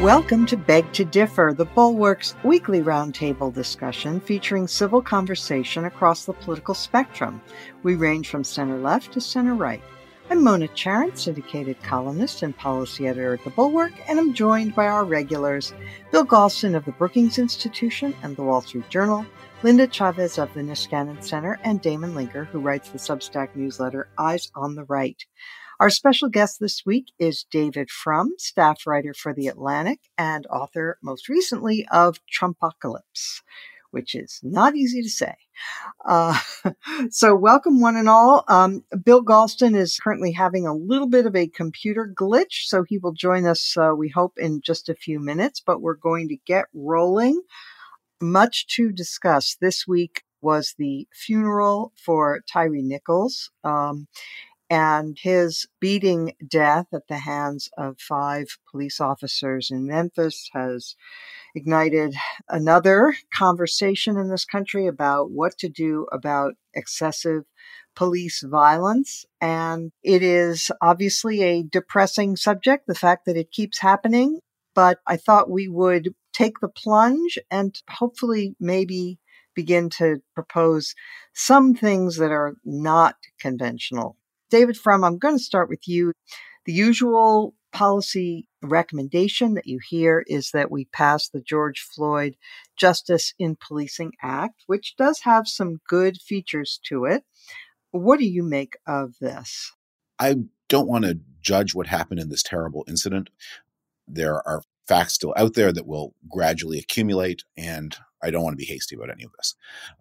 [0.00, 6.32] Welcome to Beg to Differ, the Bulwark's weekly roundtable discussion featuring civil conversation across the
[6.32, 7.42] political spectrum.
[7.82, 9.82] We range from center left to center right.
[10.30, 14.86] I'm Mona Charen, syndicated columnist and policy editor at The Bulwark, and I'm joined by
[14.86, 15.74] our regulars,
[16.12, 19.26] Bill Galston of the Brookings Institution and the Wall Street Journal,
[19.62, 24.50] Linda Chavez of the Niskanen Center, and Damon Linker, who writes the Substack newsletter Eyes
[24.54, 25.22] on the Right.
[25.80, 30.98] Our special guest this week is David Frum, staff writer for The Atlantic and author,
[31.02, 33.40] most recently, of Trumpocalypse,
[33.90, 35.32] which is not easy to say.
[36.06, 36.38] Uh,
[37.10, 38.44] so, welcome one and all.
[38.46, 42.98] Um, Bill Galston is currently having a little bit of a computer glitch, so he
[42.98, 46.36] will join us, uh, we hope, in just a few minutes, but we're going to
[46.46, 47.40] get rolling.
[48.20, 49.56] Much to discuss.
[49.58, 53.50] This week was the funeral for Tyre Nichols.
[53.64, 54.08] Um,
[54.70, 60.94] and his beating death at the hands of five police officers in Memphis has
[61.56, 62.14] ignited
[62.48, 67.42] another conversation in this country about what to do about excessive
[67.96, 69.26] police violence.
[69.40, 74.38] And it is obviously a depressing subject, the fact that it keeps happening.
[74.76, 79.18] But I thought we would take the plunge and hopefully maybe
[79.56, 80.94] begin to propose
[81.34, 84.16] some things that are not conventional
[84.50, 86.12] David Frum, I'm going to start with you.
[86.66, 92.36] The usual policy recommendation that you hear is that we pass the George Floyd
[92.76, 97.24] Justice in Policing Act, which does have some good features to it.
[97.92, 99.72] What do you make of this?
[100.18, 100.36] I
[100.68, 103.30] don't want to judge what happened in this terrible incident.
[104.06, 108.64] There are facts still out there that will gradually accumulate, and I don't want to
[108.64, 109.54] be hasty about any of this.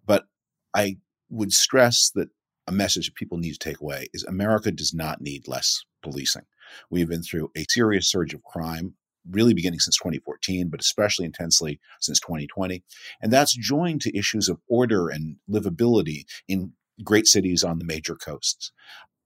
[0.05, 0.25] But
[0.73, 0.97] I
[1.29, 2.29] would stress that
[2.69, 6.43] a message that people need to take away is America does not need less policing.
[6.91, 8.93] We've been through a serious surge of crime,
[9.27, 12.83] really beginning since 2014, but especially intensely since 2020.
[13.21, 18.15] And that's joined to issues of order and livability in great cities on the major
[18.15, 18.71] coasts.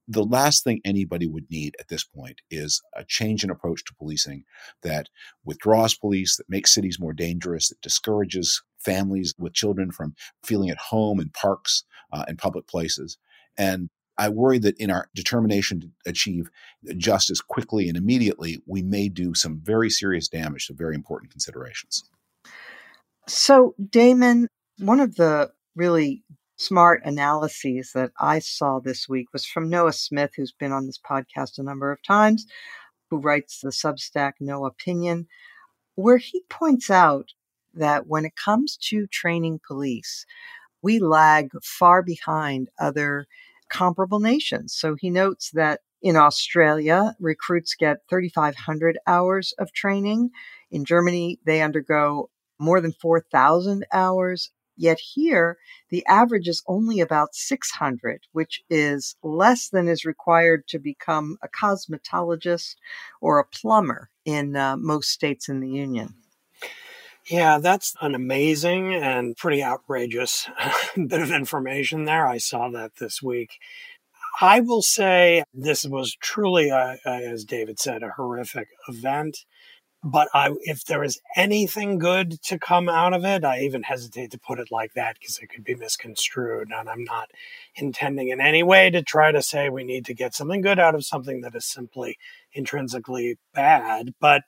[0.08, 3.96] The last thing anybody would need at this point is a change in approach to
[3.96, 4.46] policing
[4.84, 5.08] that
[5.44, 10.16] withdraws police, that makes cities more dangerous, that discourages families with children from
[10.46, 11.84] feeling at home in parks
[12.14, 13.18] uh, and public places.
[13.58, 16.50] And I worry that in our determination to achieve
[16.97, 22.03] justice quickly and immediately, we may do some very serious damage to very important considerations.
[23.28, 24.47] So, Damon,
[24.80, 26.24] one of the really
[26.58, 31.00] smart analyses that I saw this week was from Noah Smith, who's been on this
[31.00, 32.46] podcast a number of times,
[33.09, 35.25] who writes the Substack Noahpinion,
[35.96, 37.30] where he points out
[37.74, 40.25] that when it comes to training police,
[40.84, 43.26] we lag far behind other
[43.70, 44.76] comparable nations.
[44.76, 50.32] So he notes that in Australia, recruits get 3,500 hours of training.
[50.70, 52.30] In Germany, they undergo
[52.60, 54.52] more than 4,000 hours.
[54.76, 55.58] Yet here,
[55.90, 61.48] the average is only about 600, which is less than is required to become a
[61.48, 62.76] cosmetologist
[63.22, 66.16] or a plumber in uh, most states in the Union.
[67.30, 70.50] Yeah, that's an amazing and pretty outrageous
[70.96, 72.28] bit of information there.
[72.28, 73.52] I saw that this week.
[74.42, 79.38] I will say this was truly, a, as David said, a horrific event.
[80.04, 84.32] But I, if there is anything good to come out of it, I even hesitate
[84.32, 86.72] to put it like that because it could be misconstrued.
[86.78, 87.32] And I'm not
[87.76, 90.96] intending in any way to try to say we need to get something good out
[90.96, 92.18] of something that is simply
[92.54, 94.14] intrinsically bad.
[94.20, 94.44] But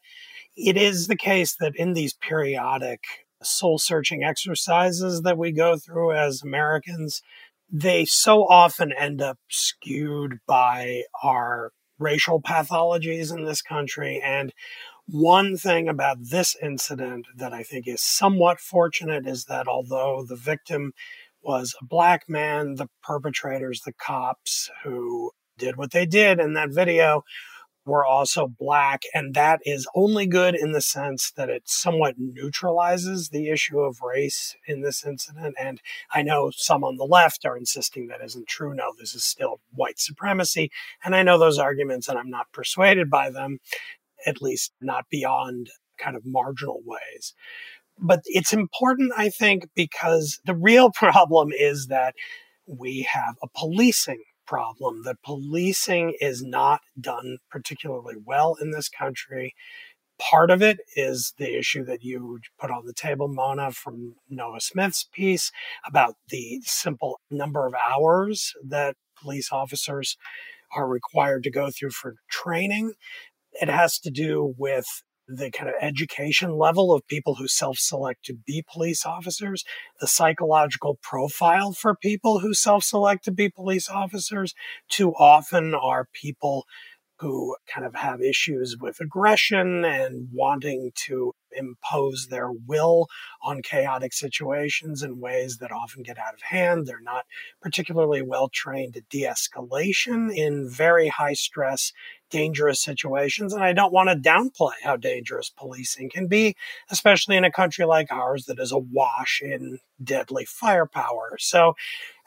[0.55, 3.03] it is the case that in these periodic
[3.43, 7.21] soul searching exercises that we go through as Americans,
[7.69, 14.21] they so often end up skewed by our racial pathologies in this country.
[14.23, 14.53] And
[15.07, 20.35] one thing about this incident that I think is somewhat fortunate is that although the
[20.35, 20.93] victim
[21.41, 26.71] was a black man, the perpetrators, the cops who did what they did in that
[26.71, 27.23] video,
[27.85, 29.03] were also black.
[29.13, 34.01] And that is only good in the sense that it somewhat neutralizes the issue of
[34.01, 35.55] race in this incident.
[35.59, 38.73] And I know some on the left are insisting that isn't true.
[38.73, 40.71] No, this is still white supremacy.
[41.03, 43.59] And I know those arguments and I'm not persuaded by them,
[44.25, 47.33] at least not beyond kind of marginal ways.
[47.97, 52.15] But it's important, I think, because the real problem is that
[52.67, 55.03] we have a policing problem.
[55.03, 59.53] The policing is not done particularly well in this country.
[60.17, 64.61] Part of it is the issue that you put on the table, Mona, from Noah
[64.61, 65.51] Smith's piece
[65.85, 70.17] about the simple number of hours that police officers
[70.75, 72.93] are required to go through for training.
[73.61, 74.85] It has to do with
[75.27, 79.63] the kind of education level of people who self select to be police officers,
[79.99, 84.53] the psychological profile for people who self select to be police officers.
[84.89, 86.65] Too often are people
[87.19, 93.07] who kind of have issues with aggression and wanting to impose their will
[93.41, 96.85] on chaotic situations in ways that often get out of hand.
[96.85, 97.25] They're not
[97.61, 101.91] particularly well trained at de escalation in very high stress,
[102.29, 103.53] dangerous situations.
[103.53, 106.55] And I don't want to downplay how dangerous policing can be,
[106.89, 111.37] especially in a country like ours that is awash in deadly firepower.
[111.39, 111.75] So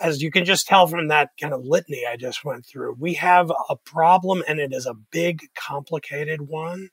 [0.00, 3.14] as you can just tell from that kind of litany I just went through, we
[3.14, 6.90] have a problem and it is a big, complicated one.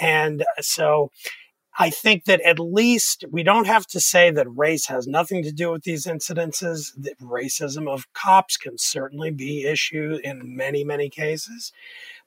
[0.00, 1.10] And uh, so
[1.78, 5.52] I think that at least we don't have to say that race has nothing to
[5.52, 6.92] do with these incidences.
[6.96, 11.72] That racism of cops can certainly be an issue in many, many cases.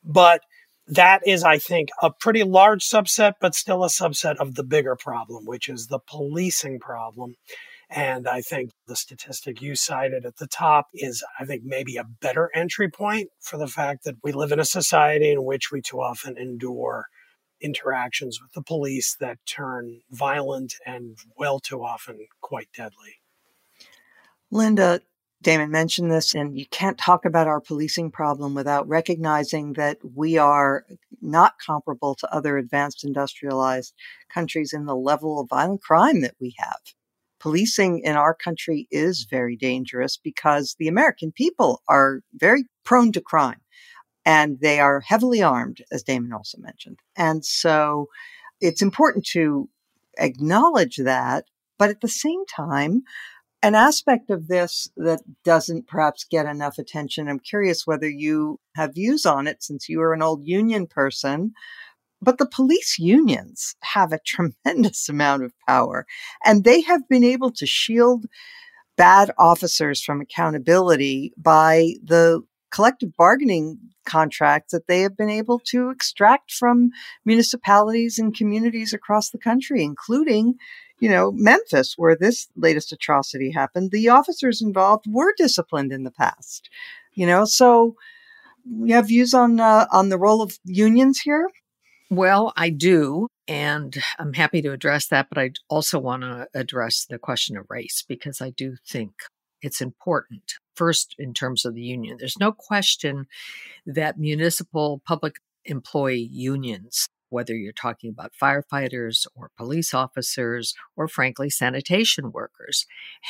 [0.03, 0.41] But
[0.87, 4.95] that is, I think, a pretty large subset, but still a subset of the bigger
[4.95, 7.35] problem, which is the policing problem.
[7.89, 12.03] And I think the statistic you cited at the top is, I think, maybe a
[12.03, 15.81] better entry point for the fact that we live in a society in which we
[15.81, 17.07] too often endure
[17.61, 23.21] interactions with the police that turn violent and well too often quite deadly.
[24.51, 25.01] Linda,
[25.41, 30.37] Damon mentioned this, and you can't talk about our policing problem without recognizing that we
[30.37, 30.85] are
[31.21, 33.93] not comparable to other advanced industrialized
[34.33, 36.79] countries in the level of violent crime that we have
[37.39, 43.21] policing in our country is very dangerous because the American people are very prone to
[43.21, 43.61] crime
[44.29, 46.99] and they are heavily armed, as Damon also mentioned.
[47.17, 48.09] And so
[48.61, 49.67] it's important to
[50.19, 51.45] acknowledge that.
[51.79, 53.01] But at the same time,
[53.63, 58.93] an aspect of this that doesn't perhaps get enough attention, I'm curious whether you have
[58.93, 61.53] views on it since you are an old union person.
[62.21, 66.05] But the police unions have a tremendous amount of power,
[66.45, 68.27] and they have been able to shield
[68.95, 75.89] bad officers from accountability by the collective bargaining contracts that they have been able to
[75.89, 76.91] extract from
[77.25, 80.55] municipalities and communities across the country, including,
[80.99, 83.91] you know, Memphis, where this latest atrocity happened.
[83.91, 86.69] The officers involved were disciplined in the past,
[87.13, 87.95] you know, so
[88.65, 91.47] you have views on uh, on the role of unions here
[92.09, 93.27] well, I do.
[93.47, 95.27] And I'm happy to address that.
[95.29, 99.11] But I also want to address the question of race because I do think
[99.61, 100.53] it's important.
[100.79, 103.27] First, in terms of the union, there's no question
[103.85, 105.35] that municipal public
[105.65, 112.85] employee unions whether you're talking about firefighters or police officers or frankly sanitation workers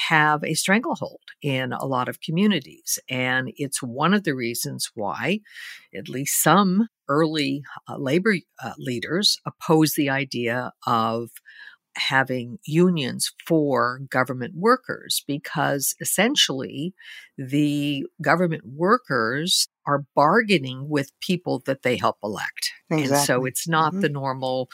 [0.09, 2.97] have a stranglehold in a lot of communities.
[3.09, 5.39] And it's one of the reasons why
[5.93, 11.29] at least some early uh, labor uh, leaders oppose the idea of
[11.95, 16.93] having unions for government workers because essentially
[17.37, 22.71] the government workers are bargaining with people that they help elect.
[22.89, 23.17] Exactly.
[23.17, 24.01] And so it's not mm-hmm.
[24.01, 24.69] the normal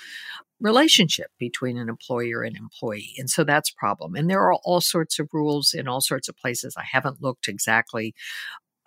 [0.60, 3.14] relationship between an employer and employee.
[3.18, 4.16] And so that's problem.
[4.16, 6.76] And there are all sorts of rules in all sorts of places.
[6.78, 8.14] I haven't looked exactly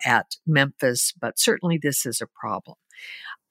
[0.05, 2.77] at Memphis, but certainly this is a problem.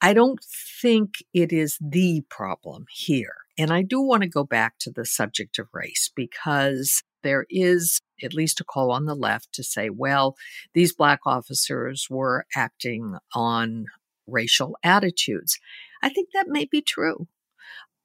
[0.01, 0.39] I don't
[0.81, 3.35] think it is the problem here.
[3.57, 7.99] And I do want to go back to the subject of race because there is
[8.23, 10.35] at least a call on the left to say, well,
[10.73, 13.85] these black officers were acting on
[14.25, 15.59] racial attitudes.
[16.01, 17.27] I think that may be true.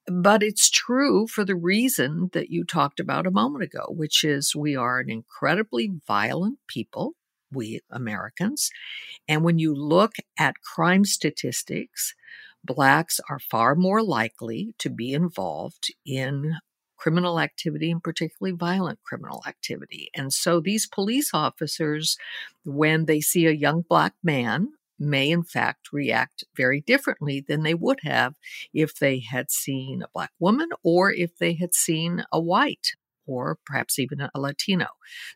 [0.07, 4.55] But it's true for the reason that you talked about a moment ago, which is
[4.55, 7.15] we are an incredibly violent people,
[7.55, 8.71] we Americans.
[9.29, 12.15] And when you look at crime statistics,
[12.65, 16.55] Blacks are far more likely to be involved in
[16.97, 20.09] criminal activity and particularly violent criminal activity.
[20.15, 22.17] And so these police officers,
[22.65, 24.69] when they see a young black man,
[24.99, 28.35] may in fact react very differently than they would have
[28.73, 32.93] if they had seen a black woman or if they had seen a white
[33.27, 34.87] or perhaps even a Latino.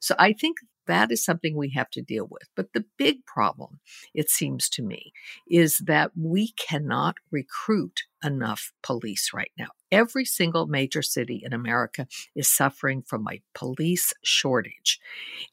[0.01, 0.59] So I think
[0.89, 2.49] that is something we have to deal with.
[2.57, 3.81] But the big problem,
[4.15, 5.13] it seems to me,
[5.49, 9.69] is that we cannot recruit enough police right now.
[9.93, 14.99] Every single major city in America is suffering from a police shortage.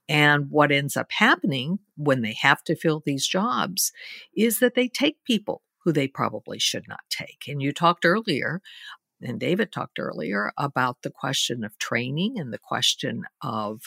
[0.09, 3.91] And what ends up happening when they have to fill these jobs
[4.35, 7.43] is that they take people who they probably should not take.
[7.47, 8.59] And you talked earlier
[9.21, 13.83] and David talked earlier about the question of training and the question of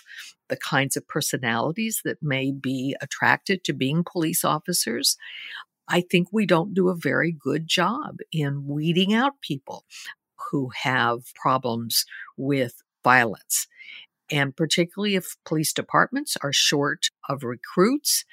[0.49, 5.16] the kinds of personalities that may be attracted to being police officers.
[5.87, 9.85] I think we don't do a very good job in weeding out people
[10.50, 12.04] who have problems
[12.37, 13.66] with violence.
[14.30, 18.25] And particularly if police departments are short of recruits,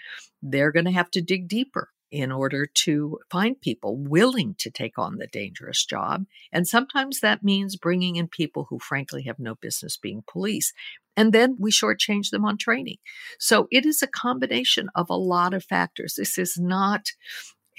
[0.42, 4.98] they're going to have to dig deeper in order to find people willing to take
[4.98, 6.24] on the dangerous job.
[6.50, 10.72] And sometimes that means bringing in people who, frankly, have no business being police.
[11.18, 13.00] And then we shortchange them on training.
[13.38, 16.16] So it is a combination of a lot of factors.
[16.16, 17.02] This is not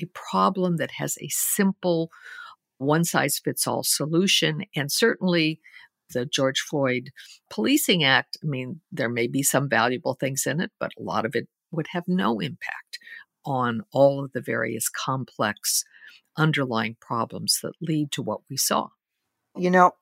[0.03, 2.11] a problem that has a simple
[2.77, 4.65] one size fits all solution.
[4.77, 5.61] And certainly
[6.13, 7.09] the George Floyd
[7.49, 11.25] Policing Act, I mean, there may be some valuable things in it, but a lot
[11.25, 12.86] of it would have no impact
[13.47, 15.85] on all of the various complex
[16.37, 18.89] underlying problems that lead to what we saw.
[19.57, 19.93] You know,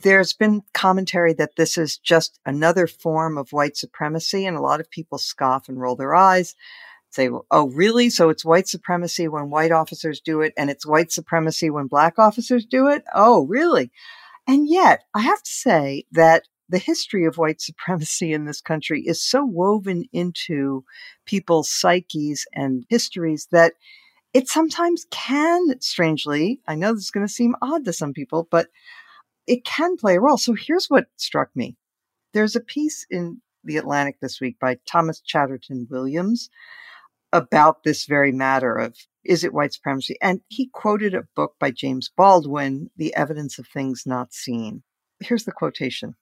[0.00, 4.80] there's been commentary that this is just another form of white supremacy, and a lot
[4.80, 6.56] of people scoff and roll their eyes,
[7.10, 8.10] say, oh, really?
[8.10, 12.18] So it's white supremacy when white officers do it, and it's white supremacy when black
[12.18, 13.04] officers do it?
[13.14, 13.92] Oh, really?
[14.46, 19.02] And yet, I have to say that the history of white supremacy in this country
[19.02, 20.84] is so woven into
[21.26, 23.74] people's psyches and histories that
[24.32, 28.48] it sometimes can, strangely, I know this is going to seem odd to some people,
[28.50, 28.68] but
[29.46, 30.38] it can play a role.
[30.38, 31.76] So here's what struck me
[32.32, 36.50] there's a piece in The Atlantic this week by Thomas Chatterton Williams
[37.32, 40.16] about this very matter of is it white supremacy?
[40.20, 44.82] And he quoted a book by James Baldwin, The Evidence of Things Not Seen.
[45.20, 46.14] Here's the quotation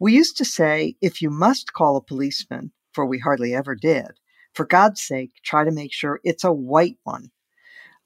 [0.00, 4.12] We used to say, if you must call a policeman, for we hardly ever did,
[4.54, 7.32] for God's sake, try to make sure it's a white one.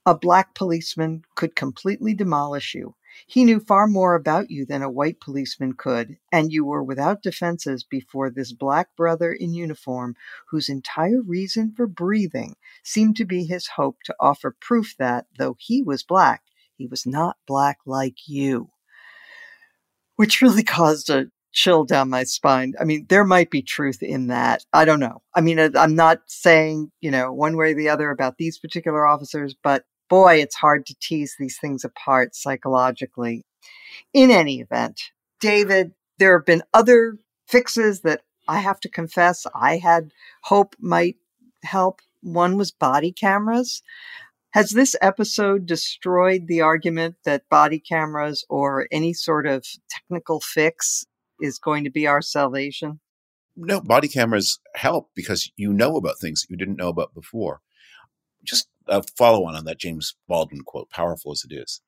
[0.05, 2.97] A black policeman could completely demolish you.
[3.29, 7.23] He knew far more about you than a white policeman could, and you were without
[7.23, 10.17] defenses before this black brother in uniform,
[10.51, 15.57] whose entire reason for breathing seemed to be his hope to offer proof that, though
[15.61, 16.43] he was black,
[16.77, 18.71] he was not black like you.
[20.17, 22.75] Which really caused a chill down my spine.
[22.81, 24.65] I mean, there might be truth in that.
[24.73, 25.23] I don't know.
[25.35, 29.07] I mean, I'm not saying, you know, one way or the other about these particular
[29.07, 33.47] officers, but boy, it's hard to tease these things apart psychologically.
[34.13, 35.01] In any event,
[35.41, 40.11] David, there have been other fixes that I have to confess I had
[40.43, 41.17] hope might
[41.63, 42.01] help.
[42.21, 43.83] One was body cameras.
[44.51, 51.07] Has this episode destroyed the argument that body cameras or any sort of technical fix
[51.41, 53.01] is going to be our salvation?
[53.57, 57.61] No, body cameras help because you know about things you didn't know about before.
[58.43, 61.81] Just a follow on on that James Baldwin quote, powerful as it is,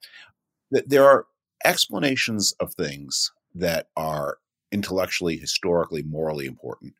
[0.70, 1.26] that there are
[1.64, 4.38] explanations of things that are
[4.70, 6.94] intellectually, historically, morally important.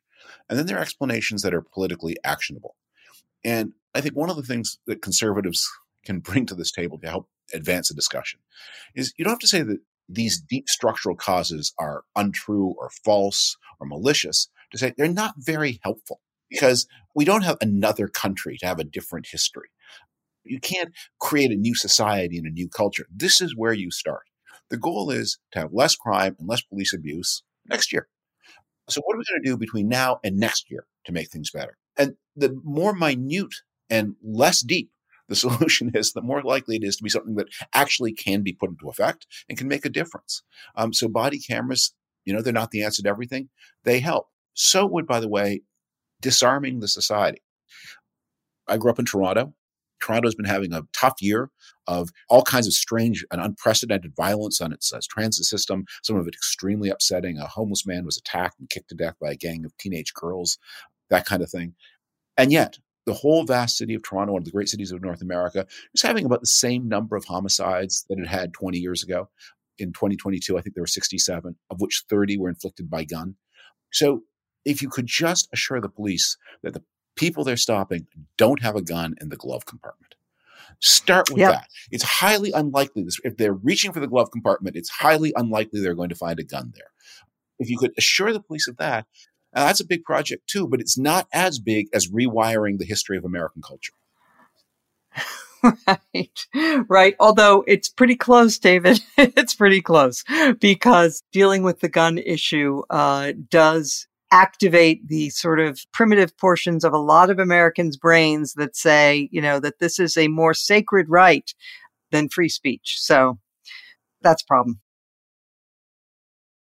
[0.49, 2.77] And then there are explanations that are politically actionable.
[3.45, 5.69] And I think one of the things that conservatives
[6.05, 8.41] can bring to this table to help advance the discussion
[8.95, 13.57] is you don't have to say that these deep structural causes are untrue or false
[13.81, 16.21] or malicious to say they're not very helpful
[16.51, 19.69] because we don't have another country to have a different history.
[20.45, 23.07] You can't create a new society and a new culture.
[23.13, 24.23] This is where you start.
[24.71, 28.09] The goal is to have less crime and less police abuse next year.
[28.89, 31.51] So, what are we going to do between now and next year to make things
[31.51, 31.77] better?
[31.97, 33.55] And the more minute
[33.91, 34.91] and less deep
[35.29, 38.53] the solution is, the more likely it is to be something that actually can be
[38.53, 40.43] put into effect and can make a difference.
[40.75, 43.49] Um, so, body cameras, you know, they're not the answer to everything,
[43.85, 44.29] they help.
[44.55, 45.63] So would, by the way,
[46.21, 47.43] disarming the society.
[48.67, 49.55] I grew up in Toronto.
[50.01, 51.51] Toronto's been having a tough year
[51.87, 56.27] of all kinds of strange and unprecedented violence on its uh, transit system, some of
[56.27, 57.39] it extremely upsetting.
[57.39, 60.59] A homeless man was attacked and kicked to death by a gang of teenage girls,
[61.11, 61.75] that kind of thing.
[62.37, 65.23] And yet, the whole vast city of Toronto, one of the great cities of North
[65.23, 69.29] America, is having about the same number of homicides that it had 20 years ago.
[69.79, 73.37] In 2022, I think there were 67, of which 30 were inflicted by gun.
[73.93, 74.23] So
[74.65, 76.83] if you could just assure the police that the
[77.17, 80.15] people they're stopping don't have a gun in the glove compartment.
[80.81, 81.53] Start with yep.
[81.53, 81.69] that.
[81.91, 85.95] It's highly unlikely this if they're reaching for the glove compartment, it's highly unlikely they're
[85.95, 86.91] going to find a gun there.
[87.59, 89.07] If you could assure the police of that,
[89.57, 93.17] uh, that's a big project too, but it's not as big as rewiring the history
[93.17, 93.95] of American culture.
[95.89, 96.85] right.
[96.89, 97.17] Right.
[97.19, 99.01] Although it's pretty close, David.
[99.17, 100.25] it's pretty close
[100.61, 106.93] because dealing with the gun issue uh, does activate the sort of primitive portions of
[106.93, 111.09] a lot of Americans' brains that say, you know, that this is a more sacred
[111.09, 111.55] right
[112.11, 112.97] than free speech.
[112.99, 113.39] So
[114.21, 114.81] that's a problem.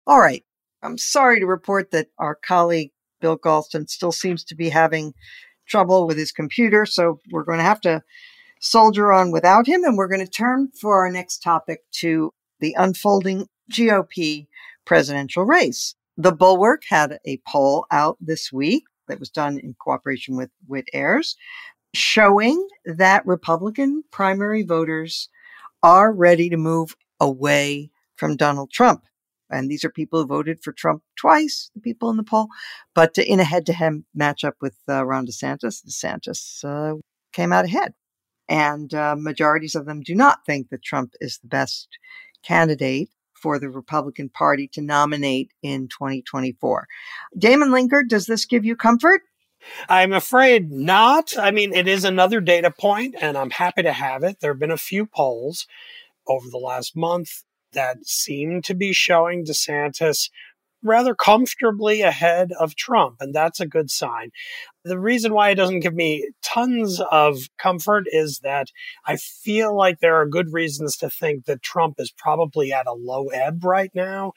[0.06, 0.44] All right.
[0.82, 5.14] I'm sorry to report that our colleague Bill Galston still seems to be having
[5.68, 8.02] trouble with his computer, so we're going to have to
[8.60, 9.84] soldier on without him.
[9.84, 14.46] And we're going to turn for our next topic to the unfolding GOP
[14.84, 15.94] presidential race.
[16.16, 20.88] The Bulwark had a poll out this week that was done in cooperation with Whit
[20.92, 21.36] Ayres
[21.94, 25.28] showing that Republican primary voters
[25.82, 29.04] are ready to move away from Donald Trump.
[29.50, 32.48] And these are people who voted for Trump twice, the people in the poll,
[32.94, 36.98] but in a head to head matchup with uh, Ron DeSantis, DeSantis uh,
[37.32, 37.94] came out ahead.
[38.48, 41.88] And uh, majorities of them do not think that Trump is the best
[42.42, 46.86] candidate for the Republican Party to nominate in 2024.
[47.38, 49.22] Damon Linker, does this give you comfort?
[49.88, 51.36] I'm afraid not.
[51.38, 54.38] I mean, it is another data point, and I'm happy to have it.
[54.40, 55.66] There have been a few polls
[56.26, 60.30] over the last month that seem to be showing DeSantis
[60.82, 64.30] rather comfortably ahead of Trump, and that's a good sign.
[64.84, 68.68] The reason why it doesn't give me tons of comfort is that
[69.06, 72.92] I feel like there are good reasons to think that Trump is probably at a
[72.92, 74.32] low ebb right now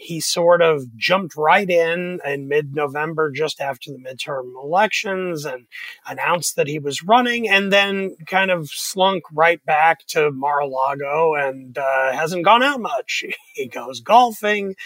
[0.00, 5.66] he sort of jumped right in in mid November, just after the midterm elections, and
[6.06, 10.66] announced that he was running, and then kind of slunk right back to Mar a
[10.68, 13.24] Lago and uh, hasn't gone out much.
[13.58, 14.76] He goes golfing.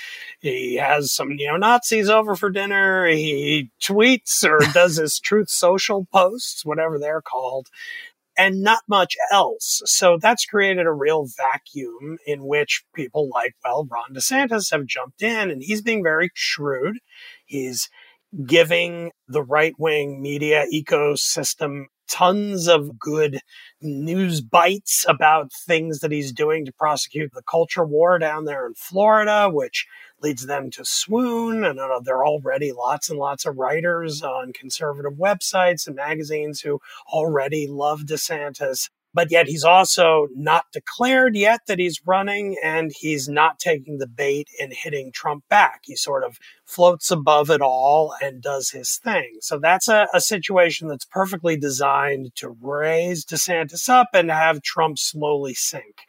[0.41, 3.07] He has some neo Nazis over for dinner.
[3.07, 7.69] He tweets or does his truth social posts, whatever they're called
[8.37, 9.83] and not much else.
[9.85, 15.23] So that's created a real vacuum in which people like, well, Ron DeSantis have jumped
[15.23, 16.99] in and he's being very shrewd.
[17.45, 17.89] He's
[18.47, 23.39] giving the right wing media ecosystem tons of good
[23.81, 28.75] news bites about things that he's doing to prosecute the culture war down there in
[28.75, 29.87] Florida, which
[30.23, 31.65] leads them to swoon.
[31.65, 36.61] And uh, there are already lots and lots of writers on conservative websites and magazines
[36.61, 36.81] who
[37.13, 43.29] already love DeSantis but yet he's also not declared yet that he's running and he's
[43.29, 45.83] not taking the bait and hitting Trump back.
[45.85, 49.39] He sort of floats above it all and does his thing.
[49.41, 54.99] So that's a, a situation that's perfectly designed to raise DeSantis up and have Trump
[54.99, 56.01] slowly sink.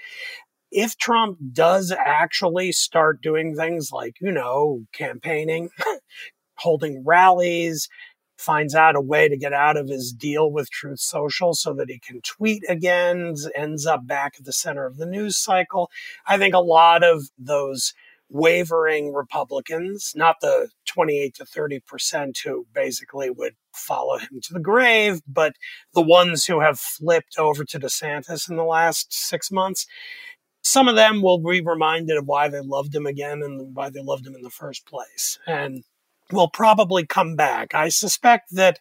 [0.71, 5.69] If Trump does actually start doing things like, you know, campaigning,
[6.55, 7.89] holding rallies,
[8.37, 11.89] finds out a way to get out of his deal with Truth Social so that
[11.89, 15.89] he can tweet again, ends up back at the center of the news cycle.
[16.25, 17.93] I think a lot of those
[18.29, 25.21] wavering Republicans, not the 28 to 30% who basically would follow him to the grave,
[25.27, 25.53] but
[25.93, 29.85] the ones who have flipped over to DeSantis in the last six months.
[30.63, 34.01] Some of them will be reminded of why they loved him again and why they
[34.01, 35.37] loved him in the first place.
[35.45, 35.83] And
[36.31, 37.73] will probably come back.
[37.75, 38.79] I suspect that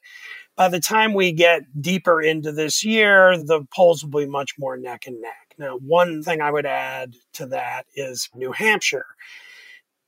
[0.56, 4.76] by the time we get deeper into this year, the polls will be much more
[4.76, 5.54] neck and neck.
[5.58, 9.06] Now, one thing I would add to that is New Hampshire.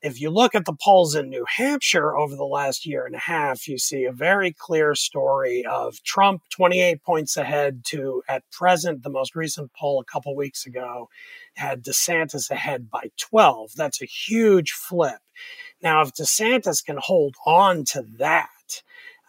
[0.03, 3.21] If you look at the polls in New Hampshire over the last year and a
[3.21, 9.03] half, you see a very clear story of Trump 28 points ahead to, at present,
[9.03, 11.09] the most recent poll a couple weeks ago
[11.55, 13.71] had DeSantis ahead by 12.
[13.77, 15.21] That's a huge flip.
[15.85, 18.49] Now, if DeSantis can hold on to that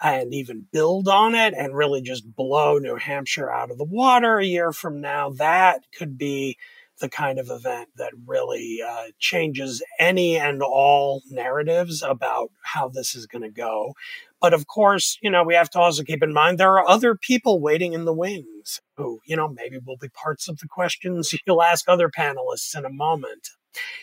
[0.02, 4.40] and even build on it and really just blow New Hampshire out of the water
[4.40, 6.58] a year from now, that could be
[7.02, 13.16] the kind of event that really uh, changes any and all narratives about how this
[13.16, 13.94] is going to go.
[14.40, 17.16] But of course, you know, we have to also keep in mind there are other
[17.16, 21.34] people waiting in the wings who, you know, maybe will be parts of the questions
[21.46, 23.50] you'll ask other panelists in a moment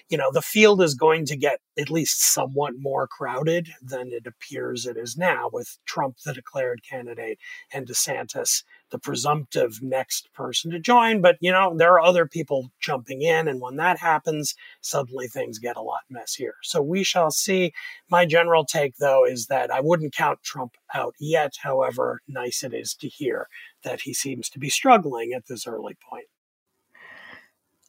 [0.08, 4.26] you know, the field is going to get at least somewhat more crowded than it
[4.26, 7.38] appears it is now, with Trump, the declared candidate,
[7.72, 11.22] and DeSantis, the presumptive next person to join.
[11.22, 13.48] But, you know, there are other people jumping in.
[13.48, 16.54] And when that happens, suddenly things get a lot messier.
[16.62, 17.72] So we shall see.
[18.10, 21.54] My general take, though, is that I wouldn't count Trump out yet.
[21.62, 23.48] However, nice it is to hear
[23.82, 26.26] that he seems to be struggling at this early point.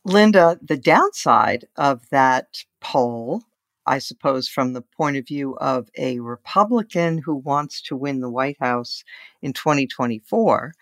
[0.06, 3.42] Linda, the downside of that poll,
[3.86, 8.30] I suppose, from the point of view of a Republican who wants to win the
[8.30, 9.06] White House
[9.42, 10.74] in 2024,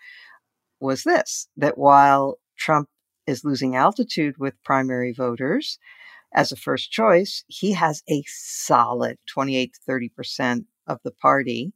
[0.80, 2.88] was this that while Trump
[3.28, 5.78] is losing altitude with primary voters
[6.34, 11.72] as a first choice, he has a solid 28 to 30% of the party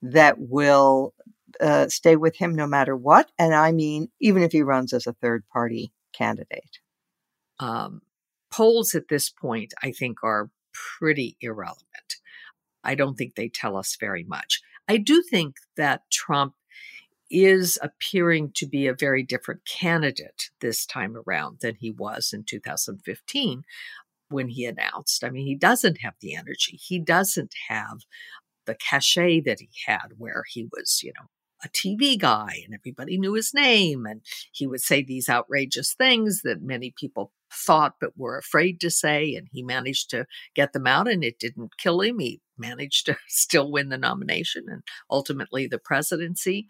[0.00, 1.12] that will
[1.60, 3.30] uh, stay with him no matter what.
[3.38, 6.78] And I mean, even if he runs as a third party candidate
[7.58, 8.02] um,
[8.50, 12.16] polls at this point, I think, are pretty irrelevant.
[12.84, 14.60] I don't think they tell us very much.
[14.88, 16.54] I do think that Trump
[17.30, 22.44] is appearing to be a very different candidate this time around than he was in
[22.44, 23.64] 2015
[24.28, 25.24] when he announced.
[25.24, 27.98] I mean, he doesn't have the energy, he doesn't have
[28.66, 31.26] the cachet that he had where he was, you know,
[31.64, 34.06] a TV guy and everybody knew his name.
[34.06, 34.20] And
[34.52, 39.34] he would say these outrageous things that many people thought but were afraid to say.
[39.34, 42.18] And he managed to get them out and it didn't kill him.
[42.18, 46.66] He managed to still win the nomination and ultimately the presidency.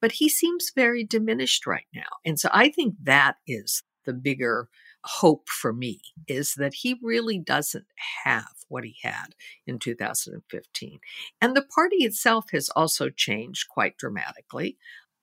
[0.00, 2.02] But he seems very diminished right now.
[2.24, 4.68] And so I think that is the bigger
[5.06, 7.86] hope for me is that he really doesn't
[8.24, 9.34] have what he had
[9.66, 10.98] in 2015.
[11.40, 14.76] And the party itself has also changed quite dramatically.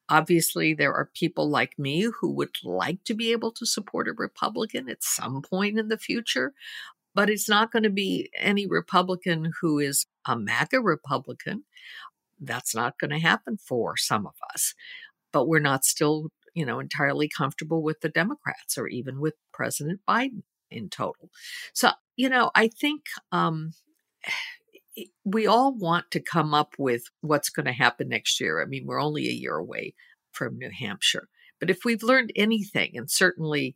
[0.10, 4.14] Obviously, there are people like me who would like to be able to support a
[4.14, 6.54] Republican at some point in the future,
[7.14, 11.64] but it's not going to be any Republican who is a MAGA Republican.
[12.40, 14.74] That's not going to happen for some of us.
[15.32, 20.02] But we're not still you know, entirely comfortable with the Democrats or even with President
[20.08, 21.30] Biden in total.
[21.74, 23.74] So, you know, I think um,
[25.26, 28.62] we all want to come up with what's going to happen next year.
[28.62, 29.96] I mean, we're only a year away
[30.32, 31.30] from New Hampshire.
[31.60, 33.76] But if we've learned anything, and certainly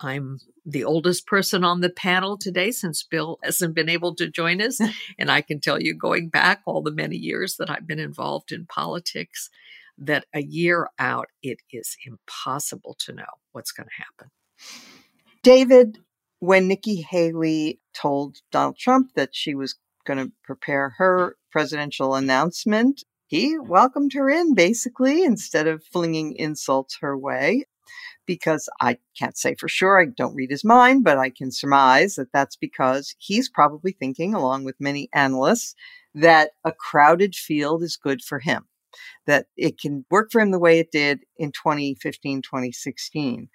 [0.00, 4.60] I'm the oldest person on the panel today since Bill hasn't been able to join
[4.60, 4.80] us.
[5.18, 8.50] and I can tell you, going back all the many years that I've been involved
[8.50, 9.50] in politics,
[10.00, 14.30] that a year out, it is impossible to know what's going to happen.
[15.42, 15.98] David,
[16.40, 23.04] when Nikki Haley told Donald Trump that she was going to prepare her presidential announcement,
[23.26, 27.64] he welcomed her in basically instead of flinging insults her way.
[28.26, 32.14] Because I can't say for sure, I don't read his mind, but I can surmise
[32.14, 35.74] that that's because he's probably thinking, along with many analysts,
[36.14, 38.66] that a crowded field is good for him
[39.26, 43.48] that it can work for him the way it did in 2015, 2016.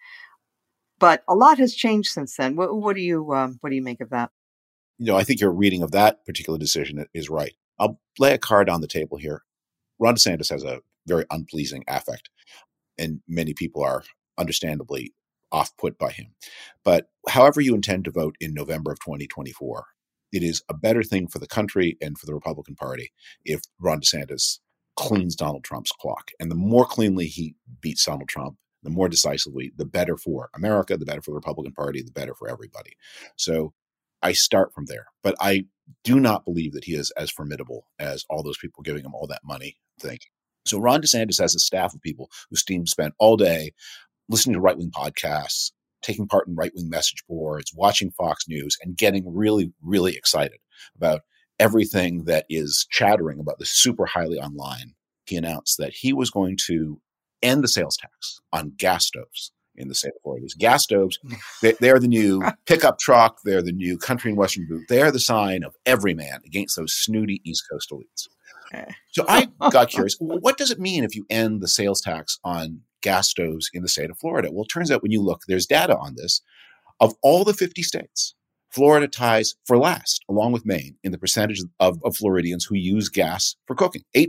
[0.99, 2.55] But a lot has changed since then.
[2.55, 4.31] What, what do you um, what do you make of that?
[4.97, 7.53] You know, I think your reading of that particular decision is right.
[7.77, 9.43] I'll lay a card on the table here.
[9.99, 12.29] Ron DeSantis has a very unpleasing affect,
[12.97, 14.03] and many people are
[14.37, 15.13] understandably
[15.51, 16.33] off put by him.
[16.83, 19.85] But however you intend to vote in November of 2024,
[20.31, 23.11] it is a better thing for the country and for the Republican Party
[23.43, 24.59] if Ron DeSantis
[24.95, 26.31] cleans Donald Trump's clock.
[26.39, 30.97] And the more cleanly he beats Donald Trump, the more decisively, the better for America,
[30.97, 32.93] the better for the Republican Party, the better for everybody.
[33.35, 33.73] So
[34.21, 35.07] I start from there.
[35.23, 35.65] But I
[36.03, 39.27] do not believe that he is as formidable as all those people giving him all
[39.27, 40.21] that money think.
[40.65, 43.73] So Ron DeSantis has a staff of people whose team spent all day
[44.29, 48.77] listening to right wing podcasts, taking part in right wing message boards, watching Fox News,
[48.81, 50.57] and getting really, really excited
[50.95, 51.21] about
[51.59, 54.93] everything that is chattering about the super highly online,
[55.25, 56.99] he announced that he was going to
[57.41, 60.43] end the sales tax on gas stoves in the state of Florida.
[60.43, 61.19] These gas stoves,
[61.61, 63.39] they, are the new pickup truck.
[63.43, 64.85] They're the new country and western boot.
[64.87, 68.27] They're the sign of every man against those snooty East Coast elites.
[69.11, 70.15] So I got curious.
[70.19, 73.89] What does it mean if you end the sales tax on gas stoves in the
[73.89, 74.49] state of Florida?
[74.51, 76.41] Well, it turns out when you look, there's data on this.
[77.01, 78.35] Of all the 50 states,
[78.75, 83.07] Florida ties for last, along with Maine, in the percentage of, of Floridians who use
[83.07, 84.03] gas for cooking.
[84.13, 84.27] 8%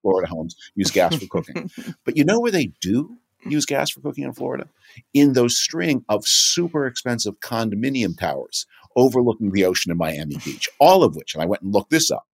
[0.00, 1.68] Florida homes use gas for cooking.
[2.04, 4.68] but you know where they do use gas for cooking in Florida?
[5.12, 11.02] In those string of super expensive condominium towers overlooking the ocean in Miami Beach, all
[11.02, 12.26] of which, and I went and looked this up,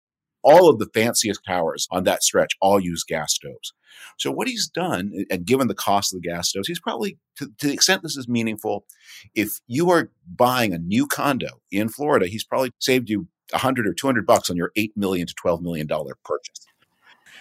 [0.47, 3.75] all of the fanciest towers on that stretch all use gas stoves.
[4.17, 7.51] So what he's done, and given the cost of the gas stoves, he's probably, to,
[7.59, 8.87] to, the extent this is meaningful,
[9.35, 13.89] if you are buying a new condo in Florida, he's probably saved you a 100
[13.89, 16.67] or 200 bucks on your 8 million to 12 million dollar purchase.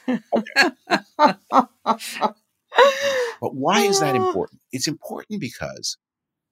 [3.41, 4.28] but why is that oh.
[4.28, 4.62] important?
[4.72, 5.98] It's important because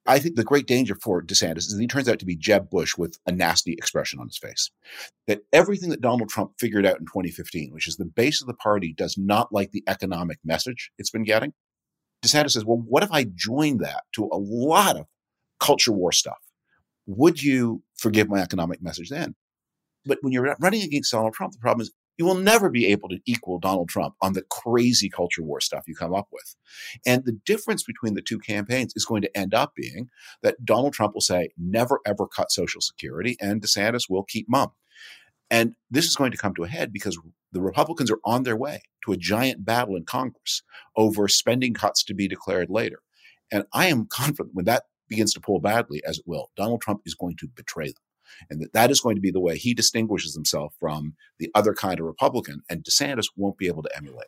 [0.06, 2.70] I think the great danger for DeSantis is that he turns out to be Jeb
[2.70, 4.70] Bush with a nasty expression on his face.
[5.28, 8.54] That everything that Donald Trump figured out in 2015, which is the base of the
[8.54, 11.54] party does not like the economic message it's been getting.
[12.24, 15.06] DeSantis says, well, what if I joined that to a lot of
[15.60, 16.38] culture war stuff?
[17.06, 19.36] Would you forgive my economic message then?
[20.06, 23.10] But when you're running against Donald Trump, the problem is you will never be able
[23.10, 26.56] to equal Donald Trump on the crazy culture war stuff you come up with.
[27.06, 30.10] And the difference between the two campaigns is going to end up being
[30.42, 34.72] that Donald Trump will say, never ever cut Social Security, and DeSantis will keep mum.
[35.50, 37.20] And this is going to come to a head because
[37.52, 40.64] the Republicans are on their way to a giant battle in Congress
[40.96, 43.00] over spending cuts to be declared later.
[43.52, 47.02] And I am confident when that begins to pull badly, as it will, Donald Trump
[47.06, 47.96] is going to betray them.
[48.50, 51.74] And that, that is going to be the way he distinguishes himself from the other
[51.74, 54.28] kind of Republican, and DeSantis won't be able to emulate.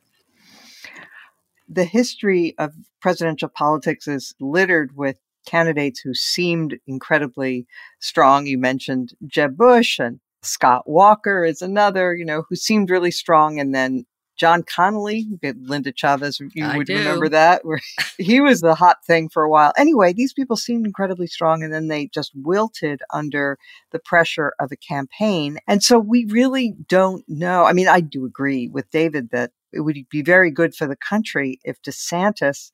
[1.67, 7.67] The history of presidential politics is littered with candidates who seemed incredibly
[7.99, 8.45] strong.
[8.47, 13.59] You mentioned Jeb Bush and Scott Walker is another, you know, who seemed really strong
[13.59, 14.05] and then
[14.37, 15.25] John Connally,
[15.61, 16.97] Linda Chavez, you I would do.
[16.97, 17.79] remember that, where
[18.17, 19.73] he was the hot thing for a while.
[19.77, 23.57] Anyway, these people seemed incredibly strong and then they just wilted under
[23.91, 25.57] the pressure of a campaign.
[25.67, 27.65] And so we really don't know.
[27.65, 30.95] I mean, I do agree with David that it would be very good for the
[30.95, 32.71] country if DeSantis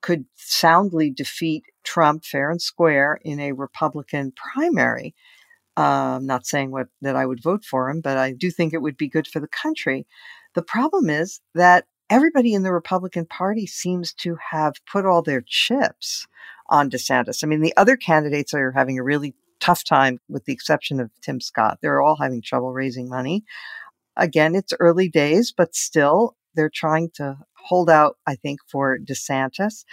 [0.00, 5.14] could soundly defeat Trump fair and square in a Republican primary.
[5.76, 8.72] Uh, I'm not saying what that I would vote for him, but I do think
[8.72, 10.06] it would be good for the country.
[10.54, 15.42] The problem is that everybody in the Republican Party seems to have put all their
[15.46, 16.26] chips
[16.68, 17.42] on DeSantis.
[17.42, 21.10] I mean, the other candidates are having a really tough time, with the exception of
[21.22, 21.78] Tim Scott.
[21.82, 23.44] They're all having trouble raising money.
[24.16, 29.84] Again, it's early days, but still, they're trying to hold out, I think, for DeSantis.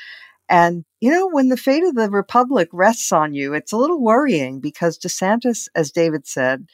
[0.48, 4.02] And, you know, when the fate of the Republic rests on you, it's a little
[4.02, 6.68] worrying because DeSantis, as David said,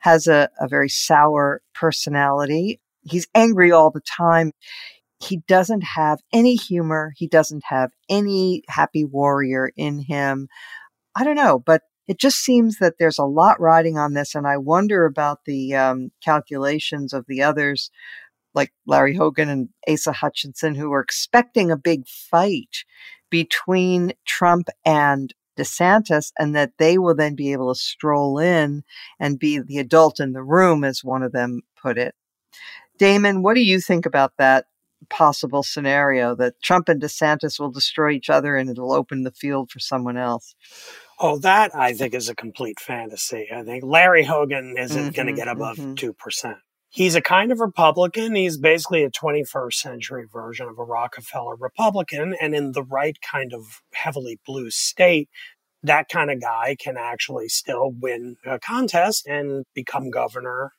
[0.00, 2.80] has a, a very sour personality.
[3.10, 4.52] He's angry all the time.
[5.20, 7.12] He doesn't have any humor.
[7.16, 10.48] He doesn't have any happy warrior in him.
[11.16, 14.34] I don't know, but it just seems that there's a lot riding on this.
[14.34, 17.90] And I wonder about the um, calculations of the others
[18.54, 22.84] like Larry Hogan and Asa Hutchinson, who are expecting a big fight
[23.30, 28.82] between Trump and DeSantis, and that they will then be able to stroll in
[29.20, 32.14] and be the adult in the room, as one of them put it.
[32.98, 34.66] Damon, what do you think about that
[35.08, 39.70] possible scenario that Trump and DeSantis will destroy each other and it'll open the field
[39.70, 40.54] for someone else?
[41.20, 43.48] Oh, that I think is a complete fantasy.
[43.52, 45.94] I think Larry Hogan isn't mm-hmm, going to get above mm-hmm.
[45.94, 46.56] 2%
[46.90, 48.34] he's a kind of Republican.
[48.34, 52.34] He's basically a 21st century version of a Rockefeller Republican.
[52.40, 55.28] And in the right kind of heavily blue state,
[55.82, 60.72] that kind of guy can actually still win a contest and become governor,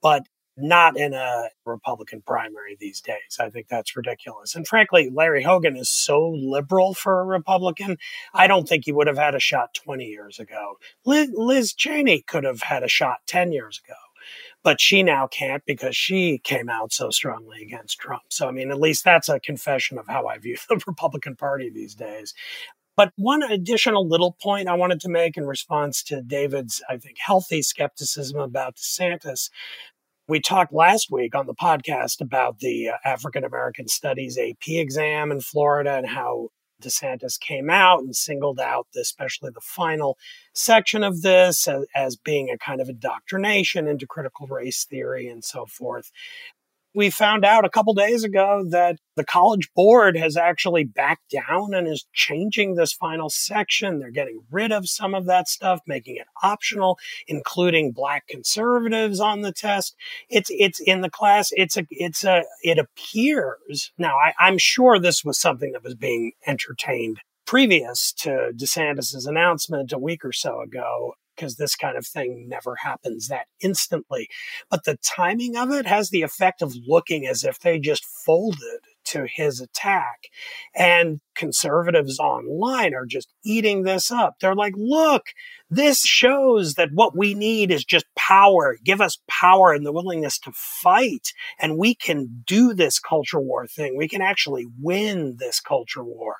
[0.00, 0.22] but
[0.56, 3.38] not in a Republican primary these days.
[3.38, 4.54] I think that's ridiculous.
[4.54, 7.98] And frankly, Larry Hogan is so liberal for a Republican.
[8.32, 10.78] I don't think he would have had a shot 20 years ago.
[11.04, 13.94] Liz, Liz Cheney could have had a shot 10 years ago
[14.62, 18.24] but she now can't because she came out so strongly against Trump.
[18.30, 21.70] So, I mean, at least that's a confession of how I view the Republican Party
[21.70, 22.34] these days.
[22.96, 27.18] But one additional little point I wanted to make in response to David's, I think,
[27.18, 29.50] healthy skepticism about DeSantis.
[30.28, 35.30] We talked last week on the podcast about the uh, African American Studies AP exam
[35.30, 36.48] in Florida and how
[36.82, 40.18] DeSantis came out and singled out, especially the final
[40.52, 45.44] section of this, as, as, being a kind of indoctrination into critical race theory and
[45.44, 46.10] so forth
[46.96, 51.74] we found out a couple days ago that the college board has actually backed down
[51.74, 53.98] and is changing this final section.
[53.98, 59.42] They're getting rid of some of that stuff, making it optional, including black conservatives on
[59.42, 59.94] the test.
[60.30, 61.50] It's, it's in the class.
[61.52, 65.94] It's a, it's a, it appears now, I, I'm sure this was something that was
[65.94, 72.06] being entertained previous to DeSantis's announcement a week or so ago because this kind of
[72.06, 74.28] thing never happens that instantly.
[74.70, 78.80] But the timing of it has the effect of looking as if they just folded
[79.06, 80.28] to his attack.
[80.74, 84.36] And conservatives online are just eating this up.
[84.40, 85.26] They're like, look,
[85.70, 88.76] this shows that what we need is just power.
[88.84, 91.32] Give us power and the willingness to fight.
[91.58, 93.96] And we can do this culture war thing.
[93.96, 96.36] We can actually win this culture war.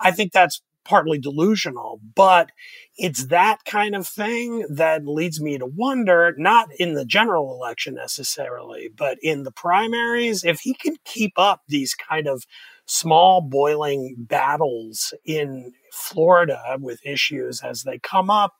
[0.00, 2.50] I think that's partly delusional, but
[2.96, 7.94] it's that kind of thing that leads me to wonder, not in the general election
[7.94, 12.44] necessarily, but in the primaries, if he can keep up these kind of
[12.86, 18.54] small boiling battles in Florida with issues as they come up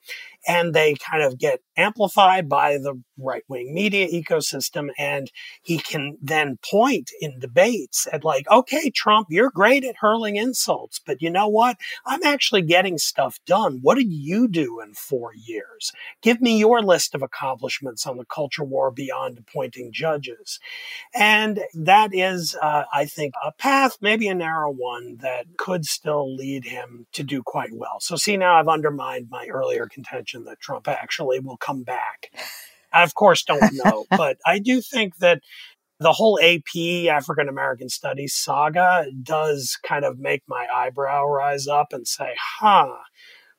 [0.46, 4.88] and they kind of get amplified by the right wing media ecosystem.
[4.98, 5.30] And
[5.62, 11.00] he can then point in debates at like, okay, Trump, you're great at hurling insults,
[11.04, 11.76] but you know what?
[12.06, 13.80] I'm actually getting stuff done.
[13.82, 15.92] What did you do in four years?
[16.22, 20.58] Give me your list of accomplishments on the culture war beyond appointing judges.
[21.14, 26.34] And that is, uh, I think, a path, maybe a narrow one that could still
[26.34, 27.98] lead him to do quite well.
[28.00, 32.32] So see, now I've undermined my earlier contention that Trump actually will come back.
[32.92, 35.40] I, of course, don't know, but I do think that
[36.00, 41.92] the whole AP African American Studies saga does kind of make my eyebrow rise up
[41.92, 42.96] and say, huh,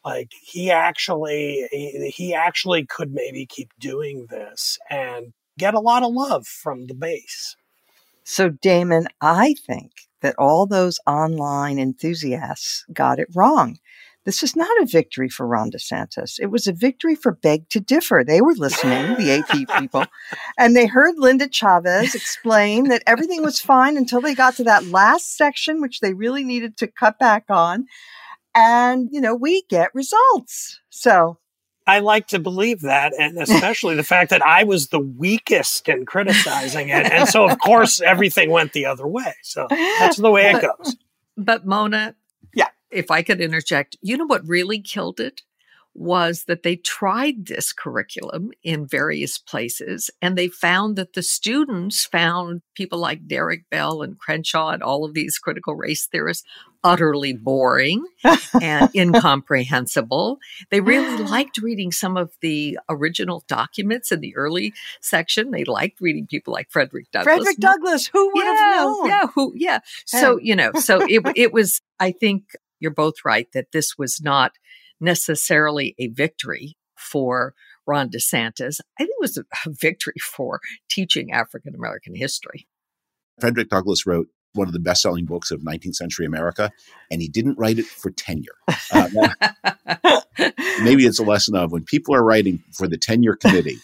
[0.04, 6.04] like he actually he, he actually could maybe keep doing this and get a lot
[6.04, 7.56] of love from the base.
[8.24, 13.78] So, Damon, I think that all those online enthusiasts got it wrong.
[14.24, 16.40] This is not a victory for Ron DeSantis.
[16.40, 18.24] It was a victory for Beg to Differ.
[18.24, 20.06] They were listening, the AP people,
[20.60, 24.86] and they heard Linda Chavez explain that everything was fine until they got to that
[24.86, 27.88] last section, which they really needed to cut back on.
[28.54, 30.80] And, you know, we get results.
[30.90, 31.40] So
[31.88, 36.06] I like to believe that, and especially the fact that I was the weakest in
[36.06, 37.12] criticizing it.
[37.12, 39.34] And so, of course, everything went the other way.
[39.44, 40.96] So that's the way it goes.
[41.38, 42.16] But, Mona,
[42.54, 42.70] yeah.
[42.90, 45.42] If I could interject, you know what really killed it?
[45.94, 52.06] Was that they tried this curriculum in various places and they found that the students
[52.06, 56.46] found people like Derek Bell and Crenshaw and all of these critical race theorists
[56.84, 58.06] utterly boring
[58.60, 60.40] and incomprehensible.
[60.70, 65.52] They really liked reading some of the original documents in the early section.
[65.52, 67.36] They liked reading people like Frederick Douglass.
[67.36, 69.08] Frederick Douglass, who would yeah, have known?
[69.08, 69.80] Yeah, who yeah.
[70.06, 74.20] So, you know, so it it was I think you're both right that this was
[74.22, 74.54] not
[75.02, 77.54] necessarily a victory for
[77.88, 78.80] Ron DeSantis.
[79.00, 80.60] I think it was a victory for
[80.90, 82.68] teaching African American history.
[83.40, 86.72] Frederick Douglass wrote one of the best selling books of 19th century America,
[87.10, 88.56] and he didn't write it for tenure.
[88.92, 89.08] Uh,
[90.84, 93.78] maybe it's a lesson of when people are writing for the tenure committee.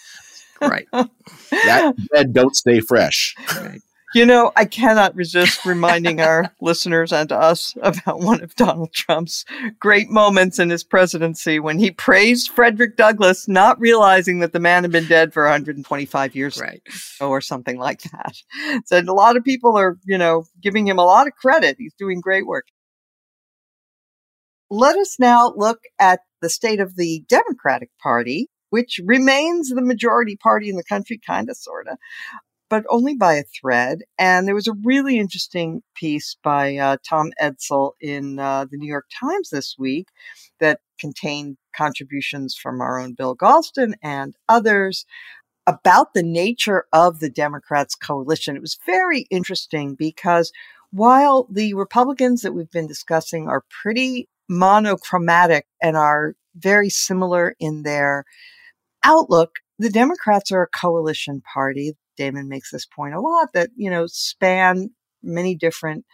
[0.62, 0.88] Right.
[0.92, 3.36] That bed don't stay fresh.
[3.56, 3.82] Right.
[4.18, 9.46] You know, I cannot resist reminding our listeners and us about one of Donald Trump's
[9.80, 14.84] great moments in his presidency when he praised Frederick Douglass, not realizing that the man
[14.84, 16.82] had been dead for 125 years right.
[17.22, 18.34] or something like that.
[18.86, 21.76] So a lot of people are, you know, giving him a lot of credit.
[21.78, 22.66] He's doing great work.
[24.72, 30.36] Let us now look at the state of the Democratic Party, which remains the majority
[30.36, 32.00] party in the country, kind of, sort of
[32.70, 34.00] but only by a thread.
[34.18, 38.90] And there was a really interesting piece by uh, Tom Edsall in uh, the New
[38.90, 40.08] York Times this week
[40.60, 45.06] that contained contributions from our own Bill Galston and others
[45.66, 48.56] about the nature of the Democrats' coalition.
[48.56, 50.52] It was very interesting because
[50.92, 57.84] while the Republicans that we've been discussing are pretty monochromatic and are very similar in
[57.84, 58.24] their
[59.04, 61.94] outlook, the Democrats are a coalition party.
[62.18, 64.90] Damon makes this point a lot that, you know, span
[65.22, 66.06] many different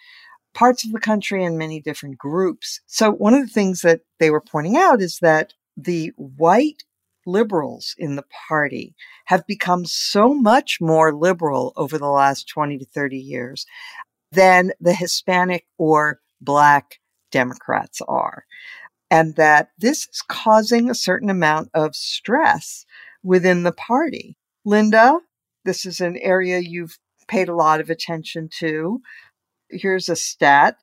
[0.54, 2.82] parts of the country and many different groups.
[2.86, 6.84] So one of the things that they were pointing out is that the white
[7.26, 8.96] liberals in the party
[9.26, 13.66] have become so much more liberal over the last 20 to 30 years
[14.32, 17.00] than the Hispanic or black
[17.32, 18.46] Democrats are.
[19.10, 22.86] And that this is causing a certain amount of stress
[23.24, 24.38] within the party.
[24.66, 25.20] Linda,
[25.66, 29.02] this is an area you've paid a lot of attention to.
[29.70, 30.78] Here's a stat.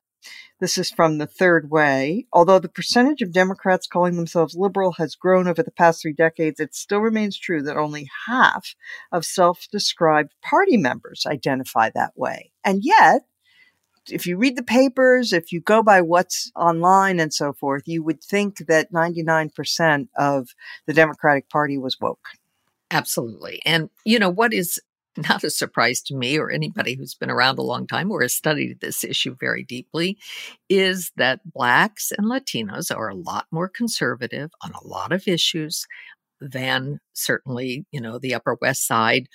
[0.59, 2.27] This is from the third way.
[2.31, 6.59] Although the percentage of Democrats calling themselves liberal has grown over the past three decades,
[6.59, 8.75] it still remains true that only half
[9.11, 12.51] of self described party members identify that way.
[12.63, 13.23] And yet,
[14.09, 18.03] if you read the papers, if you go by what's online and so forth, you
[18.03, 20.49] would think that 99% of
[20.87, 22.25] the Democratic Party was woke.
[22.89, 23.61] Absolutely.
[23.65, 24.79] And, you know, what is
[25.17, 28.33] not a surprise to me or anybody who's been around a long time or has
[28.33, 30.17] studied this issue very deeply
[30.69, 35.85] is that Blacks and Latinos are a lot more conservative on a lot of issues
[36.39, 39.27] than certainly, you know, the Upper West Side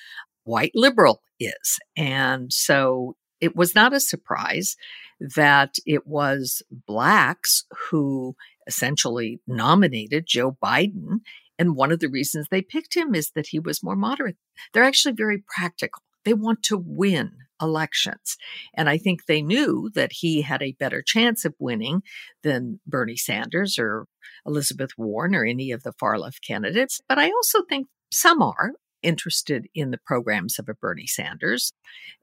[0.44, 1.78] white liberal is.
[1.96, 4.76] And so it was not a surprise
[5.20, 8.34] that it was Blacks who
[8.66, 11.20] essentially nominated Joe Biden
[11.58, 14.36] and one of the reasons they picked him is that he was more moderate.
[14.72, 16.02] They're actually very practical.
[16.24, 18.36] They want to win elections.
[18.74, 22.02] And I think they knew that he had a better chance of winning
[22.42, 24.06] than Bernie Sanders or
[24.44, 27.00] Elizabeth Warren or any of the far left candidates.
[27.08, 28.72] But I also think some are
[29.02, 31.72] interested in the programs of a Bernie Sanders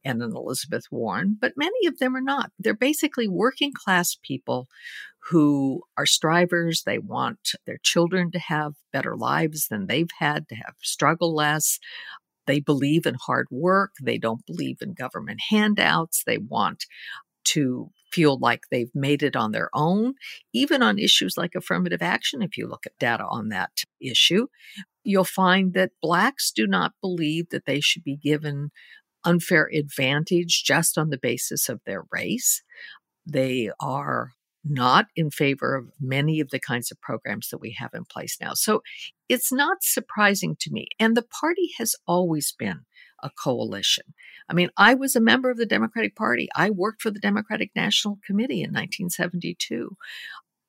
[0.04, 2.52] and an Elizabeth Warren, but many of them are not.
[2.60, 4.68] They're basically working class people
[5.30, 6.84] who are strivers.
[6.84, 11.80] They want their children to have better lives than they've had, to have struggle less.
[12.46, 13.92] They believe in hard work.
[14.02, 16.24] They don't believe in government handouts.
[16.26, 16.86] They want
[17.46, 20.14] to feel like they've made it on their own,
[20.54, 22.42] even on issues like affirmative action.
[22.42, 24.48] If you look at data on that issue,
[25.04, 28.72] you'll find that Blacks do not believe that they should be given
[29.24, 32.62] unfair advantage just on the basis of their race.
[33.26, 34.32] They are
[34.66, 38.38] not in favor of many of the kinds of programs that we have in place
[38.40, 38.54] now.
[38.54, 38.82] So
[39.28, 40.88] it's not surprising to me.
[41.00, 42.82] And the party has always been
[43.22, 44.06] a coalition.
[44.50, 46.48] I mean, I was a member of the Democratic Party.
[46.56, 49.96] I worked for the Democratic National Committee in 1972.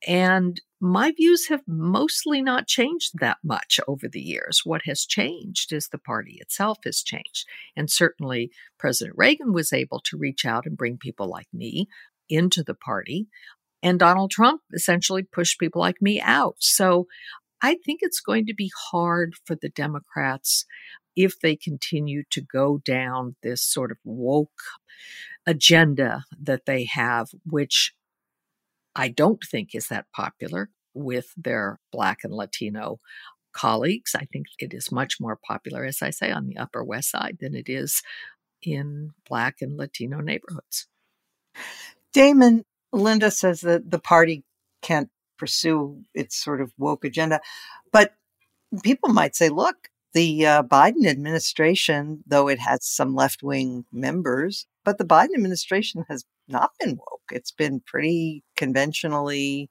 [0.07, 4.61] And my views have mostly not changed that much over the years.
[4.65, 7.47] What has changed is the party itself has changed.
[7.75, 11.89] And certainly President Reagan was able to reach out and bring people like me
[12.29, 13.29] into the party.
[13.83, 16.57] And Donald Trump essentially pushed people like me out.
[16.59, 17.07] So
[17.63, 20.67] I think it's going to be hard for the Democrats
[21.17, 24.51] if they continue to go down this sort of woke
[25.47, 27.95] agenda that they have, which
[28.95, 33.01] I don't think is that popular with their Black and Latino
[33.53, 34.15] colleagues.
[34.15, 37.39] I think it is much more popular, as I say, on the Upper West Side
[37.41, 38.03] than it is
[38.63, 40.87] in Black and Latino neighborhoods.
[42.13, 44.45] Damon, Linda says that the party
[44.83, 47.41] can't pursue its sort of woke agenda.
[47.93, 48.15] But
[48.83, 54.67] people might say, look, the uh, Biden administration, though it has some left wing members,
[54.85, 57.23] but the Biden administration has not been woke.
[57.33, 59.71] It's been pretty conventionally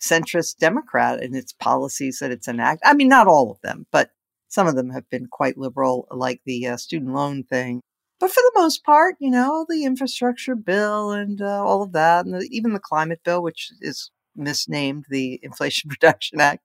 [0.00, 2.82] centrist Democrat in its policies that it's enacted.
[2.84, 4.10] I mean, not all of them, but
[4.48, 7.80] some of them have been quite liberal, like the uh, student loan thing.
[8.18, 12.26] But for the most part, you know, the infrastructure bill and uh, all of that,
[12.26, 16.64] and the, even the climate bill, which is misnamed the Inflation Reduction Act,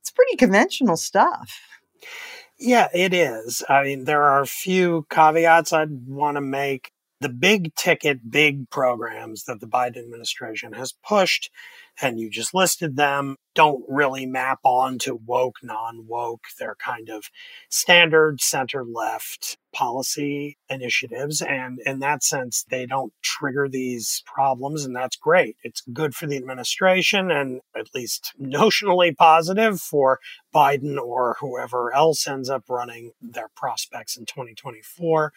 [0.00, 1.60] it's pretty conventional stuff.
[2.58, 3.62] Yeah, it is.
[3.68, 8.70] I mean, there are a few caveats I'd want to make the big ticket, big
[8.70, 11.50] programs that the Biden administration has pushed,
[12.02, 16.44] and you just listed them, don't really map on to woke, non woke.
[16.58, 17.24] They're kind of
[17.68, 21.42] standard center left policy initiatives.
[21.42, 24.84] And in that sense, they don't trigger these problems.
[24.84, 25.56] And that's great.
[25.62, 30.20] It's good for the administration and at least notionally positive for
[30.54, 35.32] Biden or whoever else ends up running their prospects in 2024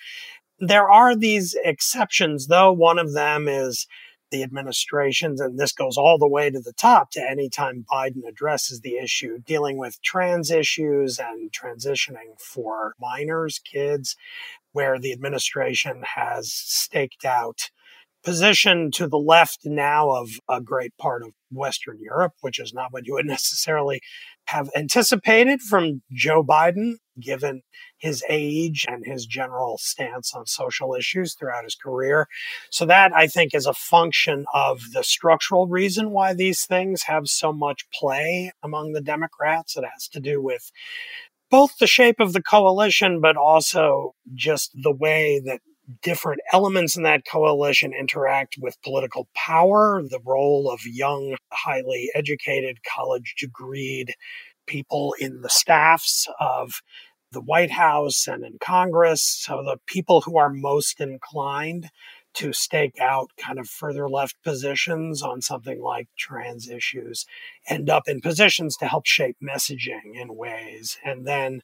[0.59, 2.71] there are these exceptions, though.
[2.71, 3.87] One of them is
[4.33, 8.27] the administrations, and this goes all the way to the top to any time Biden
[8.27, 14.17] addresses the issue, dealing with trans issues and transitioning for minors, kids,
[14.71, 17.69] where the administration has staked out
[18.23, 22.91] position to the left now of a great part of Western Europe, which is not
[22.91, 24.01] what you would necessarily
[24.47, 27.61] have anticipated from Joe Biden, given
[27.97, 32.27] his age and his general stance on social issues throughout his career.
[32.69, 37.27] So, that I think is a function of the structural reason why these things have
[37.27, 39.77] so much play among the Democrats.
[39.77, 40.71] It has to do with
[41.49, 45.61] both the shape of the coalition, but also just the way that
[46.01, 52.79] different elements in that coalition interact with political power, the role of young, highly educated,
[52.83, 54.11] college degreed
[54.65, 56.81] people in the staffs of
[57.31, 59.23] the White House and in Congress.
[59.23, 61.89] So the people who are most inclined
[62.35, 67.25] to stake out kind of further left positions on something like trans issues
[67.69, 70.97] end up in positions to help shape messaging in ways.
[71.05, 71.61] And then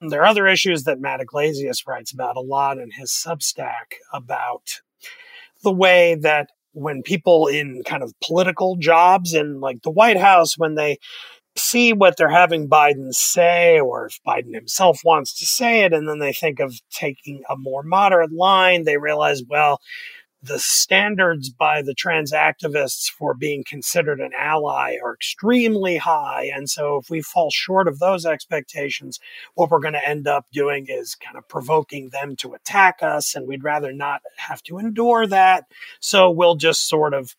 [0.00, 4.80] there are other issues that Matt Yglesias writes about a lot in his Substack about
[5.62, 10.56] the way that when people in kind of political jobs in like the White House,
[10.56, 10.98] when they
[11.56, 16.08] see what they're having Biden say, or if Biden himself wants to say it, and
[16.08, 19.80] then they think of taking a more moderate line, they realize, well,
[20.42, 26.50] the standards by the trans activists for being considered an ally are extremely high.
[26.54, 29.20] And so, if we fall short of those expectations,
[29.54, 33.34] what we're going to end up doing is kind of provoking them to attack us.
[33.34, 35.64] And we'd rather not have to endure that.
[36.00, 37.36] So, we'll just sort of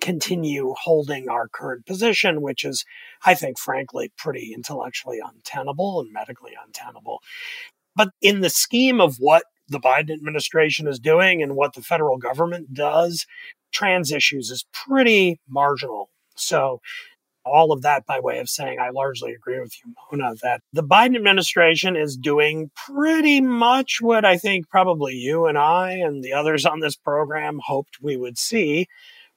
[0.00, 2.84] continue holding our current position, which is,
[3.24, 7.22] I think, frankly, pretty intellectually untenable and medically untenable.
[7.94, 12.18] But in the scheme of what the Biden administration is doing and what the federal
[12.18, 13.26] government does,
[13.72, 16.10] trans issues is pretty marginal.
[16.36, 16.80] So,
[17.44, 20.82] all of that by way of saying I largely agree with you, Mona, that the
[20.82, 26.32] Biden administration is doing pretty much what I think probably you and I and the
[26.32, 28.88] others on this program hoped we would see,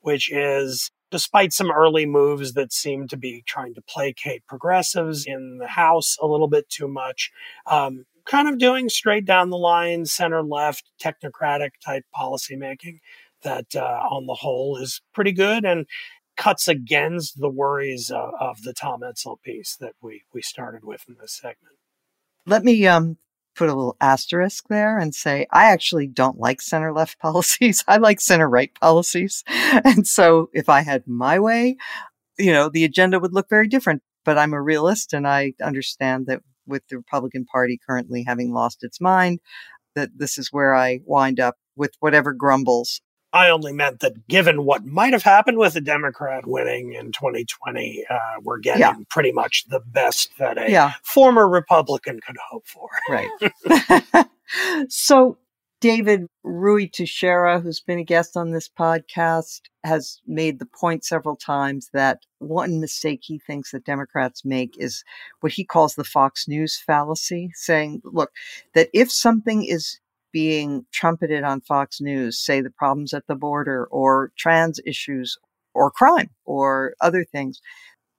[0.01, 5.57] which is despite some early moves that seem to be trying to placate progressives in
[5.59, 7.32] the House a little bit too much,
[7.67, 12.99] um, kind of doing straight down the line, center left, technocratic type policymaking
[13.43, 15.86] that uh, on the whole is pretty good and
[16.38, 21.15] cuts against the worries of the Tom Edsall piece that we, we started with in
[21.19, 21.75] this segment.
[22.45, 23.17] Let me um,
[23.55, 27.84] put a little asterisk there and say, I actually don't like center left policies.
[27.88, 29.43] I like center right policies.
[29.84, 31.77] And so if I had my way,
[32.38, 34.01] you know, the agenda would look very different.
[34.25, 38.84] But I'm a realist and I understand that with the Republican Party currently having lost
[38.84, 39.39] its mind,
[39.95, 43.01] that this is where I wind up with whatever grumbles
[43.32, 48.05] I only meant that given what might have happened with a Democrat winning in 2020,
[48.09, 48.95] uh, we're getting yeah.
[49.09, 50.93] pretty much the best that a yeah.
[51.03, 52.89] former Republican could hope for.
[53.07, 54.26] Right.
[54.89, 55.38] so,
[55.82, 61.38] David Ruy Teixeira, who's been a guest on this podcast, has made the point several
[61.38, 65.05] times that one mistake he thinks that Democrats make is
[65.39, 68.32] what he calls the Fox News fallacy, saying, look,
[68.75, 69.99] that if something is
[70.34, 75.38] being trumpeted on Fox News, say the problems at the border or trans issues
[75.73, 77.61] or crime or other things,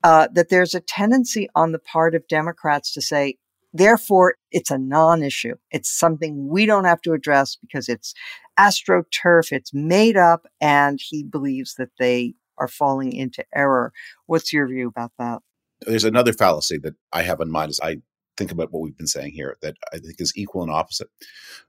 [0.02, 3.36] uh, that there's a tendency on the part of Democrats to say,
[3.72, 5.54] therefore, it's a non issue.
[5.70, 8.14] It's something we don't have to address because it's
[8.58, 13.92] astroturf, it's made up, and he believes that they are falling into error.
[14.26, 15.40] What's your view about that?
[15.86, 17.96] There's another fallacy that I have in mind as I
[18.36, 21.08] think about what we've been saying here that I think is equal and opposite.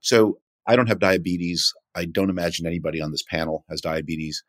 [0.02, 1.74] So I don't have diabetes.
[1.96, 4.44] I don't imagine anybody on this panel has diabetes.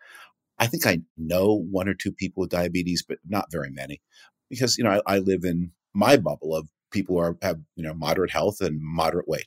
[0.58, 4.00] I think I know one or two people with diabetes, but not very many,
[4.50, 7.82] because you know I, I live in my bubble of people who are, have you
[7.82, 9.46] know moderate health and moderate weight.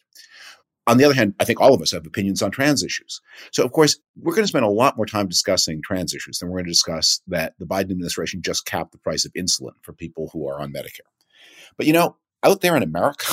[0.87, 3.19] On the other hand, I think all of us have opinions on trans issues.
[3.51, 6.49] So, of course, we're going to spend a lot more time discussing trans issues than
[6.49, 9.93] we're going to discuss that the Biden administration just capped the price of insulin for
[9.93, 11.09] people who are on Medicare.
[11.75, 13.25] But you know, out there in America,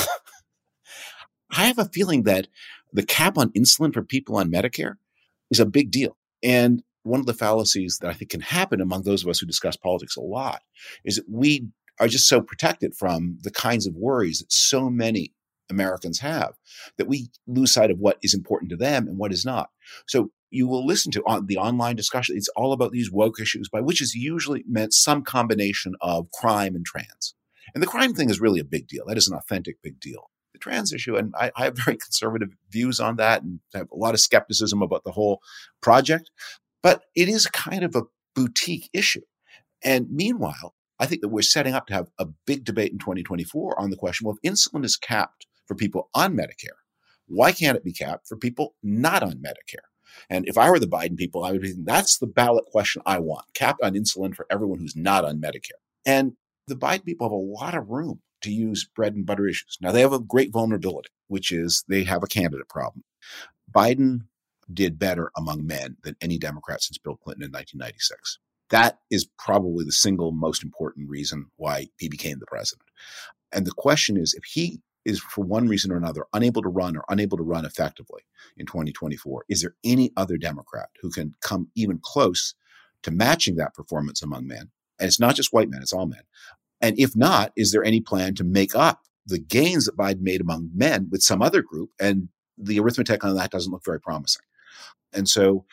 [1.51, 2.47] I have a feeling that
[2.91, 4.95] the cap on insulin for people on Medicare
[5.51, 6.17] is a big deal.
[6.41, 9.45] And one of the fallacies that I think can happen among those of us who
[9.45, 10.61] discuss politics a lot
[11.03, 11.67] is that we
[11.99, 15.33] are just so protected from the kinds of worries that so many
[15.69, 16.53] Americans have
[16.97, 19.69] that we lose sight of what is important to them and what is not.
[20.07, 22.37] So you will listen to on the online discussion.
[22.37, 26.75] It's all about these woke issues, by which is usually meant some combination of crime
[26.75, 27.33] and trans.
[27.73, 29.05] And the crime thing is really a big deal.
[29.07, 30.29] That is an authentic big deal.
[30.53, 33.97] The trans issue, and I, I have very conservative views on that and have a
[33.97, 35.41] lot of skepticism about the whole
[35.81, 36.29] project,
[36.83, 38.03] but it is kind of a
[38.35, 39.21] boutique issue.
[39.83, 43.77] And meanwhile, I think that we're setting up to have a big debate in 2024
[43.77, 46.79] on the question well, if insulin is capped for people on Medicare,
[47.27, 49.89] why can't it be capped for people not on Medicare?
[50.29, 53.19] And if I were the Biden people, I would be that's the ballot question I
[53.19, 55.81] want capped on insulin for everyone who's not on Medicare.
[56.05, 56.37] And
[56.67, 59.77] the Biden people have a lot of room to use bread and butter issues.
[59.81, 63.03] Now, they have a great vulnerability, which is they have a candidate problem.
[63.69, 64.27] Biden
[64.71, 68.39] did better among men than any Democrat since Bill Clinton in 1996.
[68.73, 72.89] That is probably the single most important reason why he became the president.
[73.51, 76.97] And the question is if he is, for one reason or another, unable to run
[76.97, 78.23] or unable to run effectively
[78.57, 82.55] in 2024, is there any other Democrat who can come even close
[83.03, 84.71] to matching that performance among men?
[84.97, 86.23] And it's not just white men, it's all men.
[86.81, 90.41] And if not, is there any plan to make up the gains that Biden made
[90.41, 91.91] among men with some other group?
[91.99, 94.45] And the arithmetic on that doesn't look very promising.
[95.13, 95.65] And so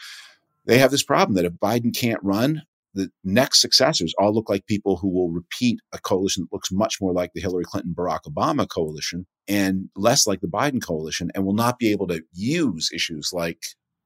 [0.67, 2.63] they have this problem that if Biden can't run,
[2.95, 6.97] the next successors all look like people who will repeat a coalition that looks much
[7.01, 11.45] more like the Hillary Clinton Barack Obama coalition and less like the Biden coalition, and
[11.45, 13.59] will not be able to use issues like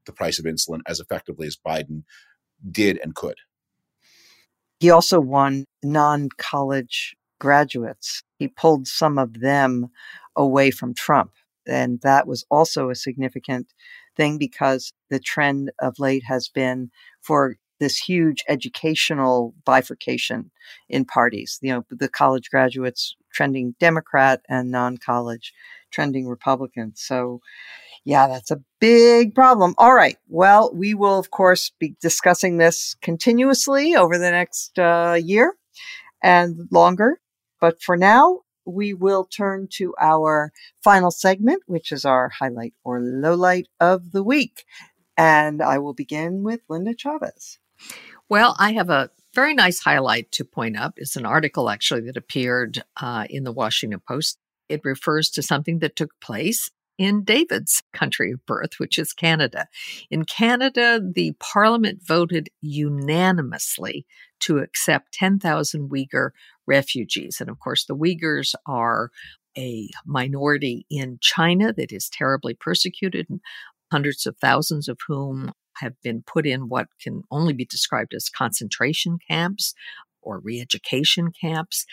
[0.07, 2.03] the price of insulin as effectively as Biden
[2.71, 3.37] did and could.
[4.81, 8.23] He also won non college graduates.
[8.39, 9.89] He pulled some of them
[10.37, 11.33] away from Trump.
[11.67, 13.73] And that was also a significant
[14.17, 16.91] thing because the trend of late has been
[17.23, 20.51] for this huge educational bifurcation
[20.89, 21.59] in parties.
[21.63, 25.53] You know, the college graduates trending Democrat and non college
[25.91, 26.93] trending Republican.
[26.95, 27.41] So
[28.05, 29.75] yeah, that's a big problem.
[29.79, 30.19] All right.
[30.29, 35.55] Well, we will, of course, be discussing this continuously over the next uh, year
[36.23, 37.19] and longer.
[37.61, 40.53] But for now, we will turn to our
[40.83, 44.65] final segment, which is our highlight or lowlight of the week.
[45.17, 47.59] And I will begin with Linda Chavez.
[48.29, 50.95] Well, I have a very nice highlight to point up.
[50.97, 54.39] It's an article actually that appeared uh, in the Washington Post.
[54.69, 59.67] It refers to something that took place in David's country of birth, which is Canada.
[60.11, 64.07] In Canada, the parliament voted unanimously
[64.41, 66.31] to accept 10,000 Uyghur
[66.67, 67.39] refugees.
[67.41, 69.11] And of course, the Uyghurs are
[69.57, 73.27] a minority in China that is terribly persecuted,
[73.91, 78.29] hundreds of thousands of whom have been put in what can only be described as
[78.29, 79.75] concentration camps
[80.23, 81.87] or re education camps.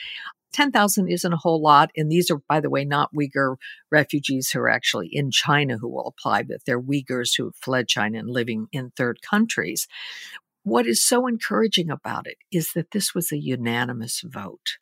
[0.53, 1.91] 10,000 isn't a whole lot.
[1.95, 3.55] And these are, by the way, not Uyghur
[3.89, 7.87] refugees who are actually in China who will apply, but they're Uyghurs who have fled
[7.87, 9.87] China and living in third countries.
[10.63, 14.77] What is so encouraging about it is that this was a unanimous vote.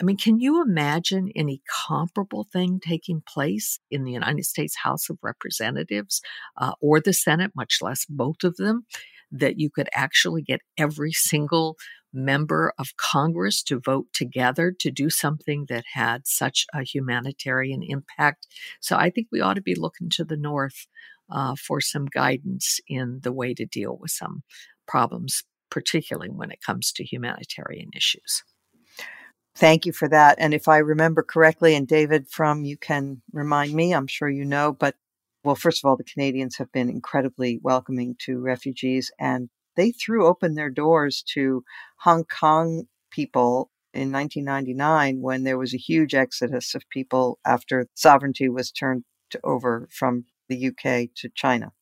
[0.00, 5.08] I mean, can you imagine any comparable thing taking place in the United States House
[5.08, 6.20] of Representatives
[6.60, 8.86] uh, or the Senate, much less both of them?
[9.30, 11.76] That you could actually get every single
[12.12, 18.46] member of Congress to vote together to do something that had such a humanitarian impact.
[18.80, 20.86] So I think we ought to be looking to the North
[21.30, 24.42] uh, for some guidance in the way to deal with some
[24.86, 28.44] problems, particularly when it comes to humanitarian issues.
[29.56, 30.36] Thank you for that.
[30.38, 34.44] And if I remember correctly, and David Frum you can remind me, I'm sure you
[34.44, 34.96] know, but
[35.44, 40.26] well, first of all, the Canadians have been incredibly welcoming to refugees and they threw
[40.26, 41.64] open their doors to
[42.00, 48.48] Hong Kong people in 1999 when there was a huge exodus of people after sovereignty
[48.48, 49.04] was turned
[49.44, 51.72] over from the UK to China.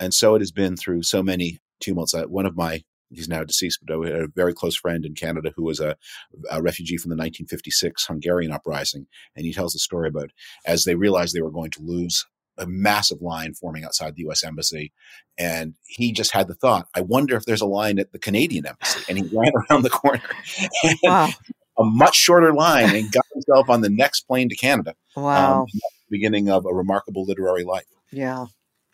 [0.00, 2.14] And so it has been through so many tumults.
[2.14, 5.80] One of my he's now deceased, but a very close friend in Canada who was
[5.80, 5.96] a,
[6.50, 9.06] a, refugee from the 1956 Hungarian uprising.
[9.34, 10.30] And he tells the story about
[10.64, 12.26] as they realized they were going to lose
[12.58, 14.44] a massive line forming outside the U.S.
[14.44, 14.92] embassy,
[15.38, 18.66] and he just had the thought, "I wonder if there's a line at the Canadian
[18.66, 20.20] embassy." And he ran around the corner,
[21.04, 21.28] wow.
[21.78, 24.94] a much shorter line, and got himself on the next plane to Canada.
[25.16, 25.60] Um, wow!
[25.60, 25.66] Um,
[26.10, 27.86] beginning of a remarkable literary life.
[28.10, 28.46] Yeah,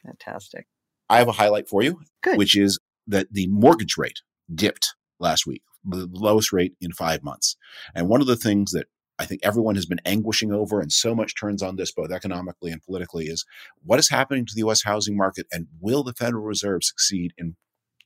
[0.04, 0.66] fantastic.
[1.08, 2.36] I have a highlight for you, Good.
[2.38, 4.20] which is that the mortgage rate
[4.54, 7.56] dipped last week, the lowest rate in five months.
[7.94, 8.86] And one of the things that
[9.18, 12.72] I think everyone has been anguishing over, and so much turns on this both economically
[12.72, 13.44] and politically, is
[13.82, 17.56] what is happening to the US housing market and will the Federal Reserve succeed in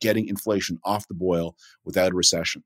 [0.01, 2.62] getting inflation off the boil without a recession?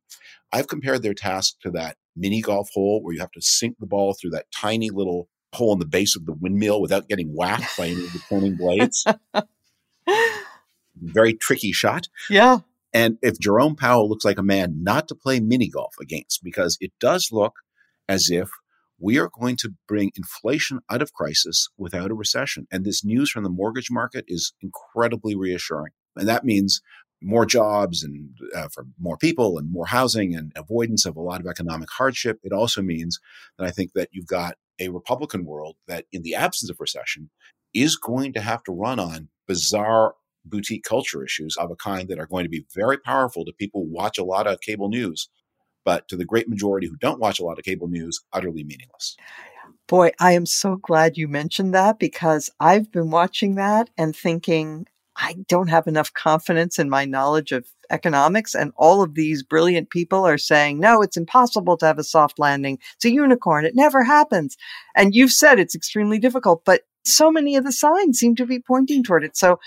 [0.53, 3.87] I've compared their task to that mini golf hole where you have to sink the
[3.87, 7.76] ball through that tiny little hole in the base of the windmill without getting whacked
[7.76, 9.05] by any of the turning blades.
[11.01, 12.09] Very tricky shot.
[12.28, 12.59] Yeah.
[12.93, 16.76] And if Jerome Powell looks like a man not to play mini golf against, because
[16.80, 17.55] it does look
[18.09, 18.51] as if
[19.01, 22.66] we are going to bring inflation out of crisis without a recession.
[22.70, 25.93] And this news from the mortgage market is incredibly reassuring.
[26.14, 26.82] And that means
[27.22, 31.40] more jobs and uh, for more people and more housing and avoidance of a lot
[31.40, 32.40] of economic hardship.
[32.43, 33.18] It also means
[33.59, 37.30] that I think that you've got a Republican world that, in the absence of recession,
[37.72, 40.14] is going to have to run on bizarre
[40.45, 43.82] boutique culture issues of a kind that are going to be very powerful to people
[43.82, 45.28] who watch a lot of cable news
[45.84, 49.16] but to the great majority who don't watch a lot of cable news, utterly meaningless.
[49.88, 54.86] Boy, I am so glad you mentioned that because I've been watching that and thinking,
[55.16, 58.55] I don't have enough confidence in my knowledge of economics.
[58.55, 62.38] And all of these brilliant people are saying, no, it's impossible to have a soft
[62.38, 62.78] landing.
[62.95, 63.66] It's a unicorn.
[63.66, 64.57] It never happens.
[64.97, 68.61] And you've said it's extremely difficult, but so many of the signs seem to be
[68.61, 69.36] pointing toward it.
[69.36, 69.59] So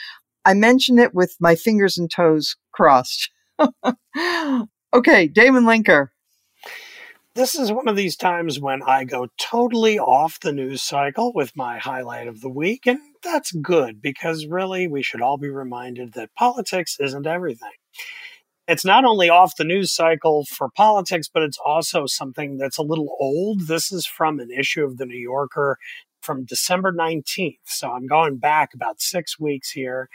[0.45, 3.29] I mention it with my fingers and toes crossed.
[4.95, 6.07] Okay, Damon Linker.
[7.33, 11.51] This is one of these times when I go totally off the news cycle with
[11.53, 16.13] my highlight of the week, and that's good because really we should all be reminded
[16.13, 17.73] that politics isn't everything.
[18.69, 22.81] It's not only off the news cycle for politics, but it's also something that's a
[22.81, 23.67] little old.
[23.67, 25.77] This is from an issue of the New Yorker
[26.25, 27.59] from December 19th.
[27.65, 30.09] So I'm going back about six weeks here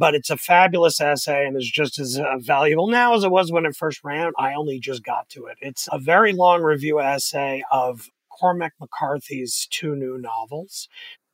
[0.00, 3.52] but it's a fabulous essay and is just as uh, valuable now as it was
[3.52, 4.32] when it first ran.
[4.38, 5.58] I only just got to it.
[5.60, 10.88] It's a very long review essay of Cormac McCarthy's two new novels.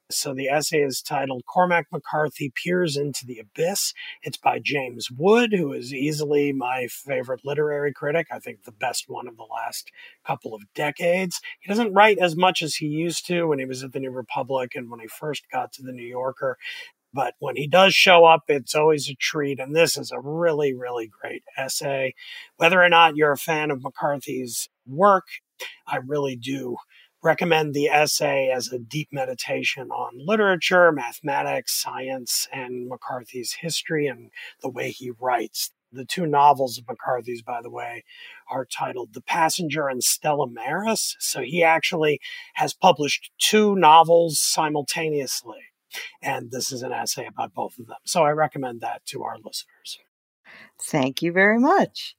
[0.09, 3.93] So the essay is titled Cormac McCarthy Peers into the Abyss.
[4.23, 8.29] It's by James Wood, who is easily my favorite literary critic.
[8.31, 9.91] I think the best one of the last
[10.25, 11.41] couple of decades.
[11.59, 14.13] He doesn't write as much as he used to when he was at the New
[14.13, 16.57] Republic and when he first got to the New Yorker.
[17.13, 19.59] But when he does show up, it's always a treat.
[19.59, 22.15] And this is a really, really great essay.
[22.59, 25.25] Whether or not you're a fan of McCarthy's work,
[25.85, 26.77] I really do
[27.27, 34.31] recommend the essay as a deep meditation on literature, mathematics, science, and McCarthy's history and
[34.63, 35.73] the way he writes.
[35.91, 38.05] The two novels of McCarthy's, by the way,
[38.49, 41.17] are titled The Passenger and Stella Maris.
[41.19, 42.21] So he actually
[42.55, 45.63] has published two novels simultaneously.
[46.23, 47.97] And this is an essay about both of them.
[48.05, 49.99] So I recommend that to our listeners.
[50.81, 52.15] Thank you very much.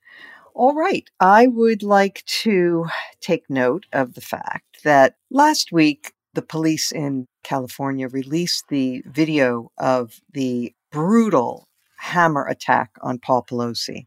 [0.53, 1.07] All right.
[1.19, 2.87] I would like to
[3.21, 9.69] take note of the fact that last week, the police in California released the video
[9.77, 11.67] of the brutal
[11.97, 14.05] hammer attack on Paul Pelosi.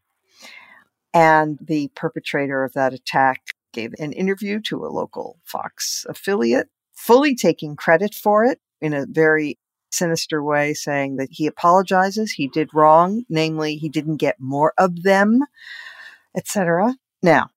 [1.12, 3.43] And the perpetrator of that attack
[3.74, 9.05] gave an interview to a local Fox affiliate, fully taking credit for it in a
[9.07, 9.59] very
[9.91, 15.03] sinister way, saying that he apologizes, he did wrong, namely, he didn't get more of
[15.03, 15.41] them,
[16.35, 16.97] etc.
[17.22, 17.51] Now,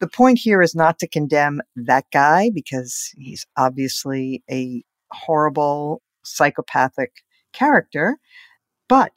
[0.00, 4.82] the point here is not to condemn that guy because he's obviously a
[5.12, 7.12] horrible psychopathic
[7.52, 8.16] character,
[8.88, 9.12] but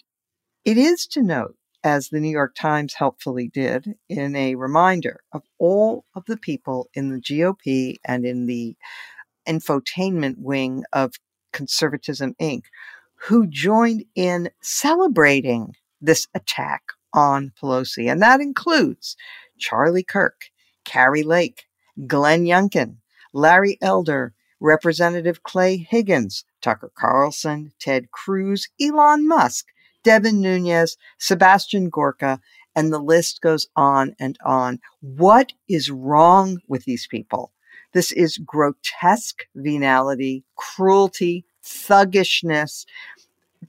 [0.65, 5.43] it is to note, as the New York Times helpfully did, in a reminder of
[5.59, 8.75] all of the people in the GOP and in the
[9.47, 11.13] infotainment wing of
[11.51, 12.63] Conservatism Inc.,
[13.15, 18.11] who joined in celebrating this attack on Pelosi.
[18.11, 19.15] And that includes
[19.59, 20.45] Charlie Kirk,
[20.83, 21.65] Kari Lake,
[22.07, 22.97] Glenn Youngkin,
[23.33, 29.67] Larry Elder, Representative Clay Higgins, Tucker Carlson, Ted Cruz, Elon Musk,
[30.03, 32.39] Devin Nunes, Sebastian Gorka,
[32.75, 34.79] and the list goes on and on.
[35.01, 37.51] What is wrong with these people?
[37.93, 42.85] This is grotesque venality, cruelty, thuggishness,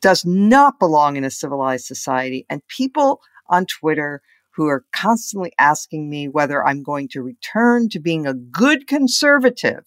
[0.01, 2.47] does not belong in a civilized society.
[2.49, 4.23] And people on Twitter
[4.55, 9.85] who are constantly asking me whether I'm going to return to being a good conservative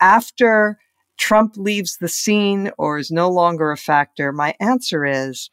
[0.00, 0.78] after
[1.18, 5.50] Trump leaves the scene or is no longer a factor, my answer is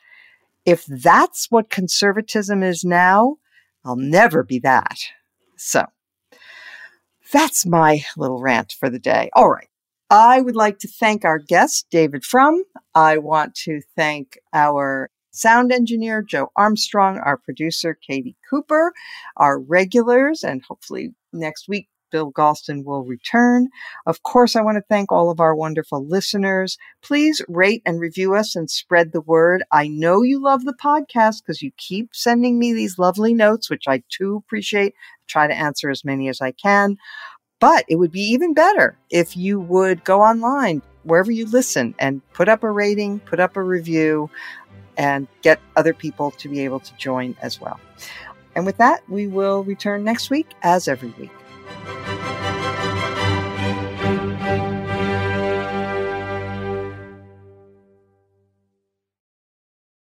[0.65, 3.37] if that's what conservatism is now,
[3.83, 4.99] I'll never be that.
[5.57, 5.85] So
[7.31, 9.29] that's my little rant for the day.
[9.33, 9.67] All right.
[10.09, 12.63] I would like to thank our guest, David Frum.
[12.93, 18.93] I want to thank our sound engineer, Joe Armstrong, our producer, Katie Cooper,
[19.35, 23.69] our regulars, and hopefully next week, Bill Galston will return.
[24.05, 26.77] Of course, I want to thank all of our wonderful listeners.
[27.01, 29.63] Please rate and review us and spread the word.
[29.71, 33.87] I know you love the podcast because you keep sending me these lovely notes, which
[33.87, 34.93] I too appreciate.
[34.93, 36.97] I try to answer as many as I can.
[37.59, 42.21] But it would be even better if you would go online wherever you listen and
[42.33, 44.29] put up a rating, put up a review,
[44.97, 47.79] and get other people to be able to join as well.
[48.55, 51.31] And with that, we will return next week as every week.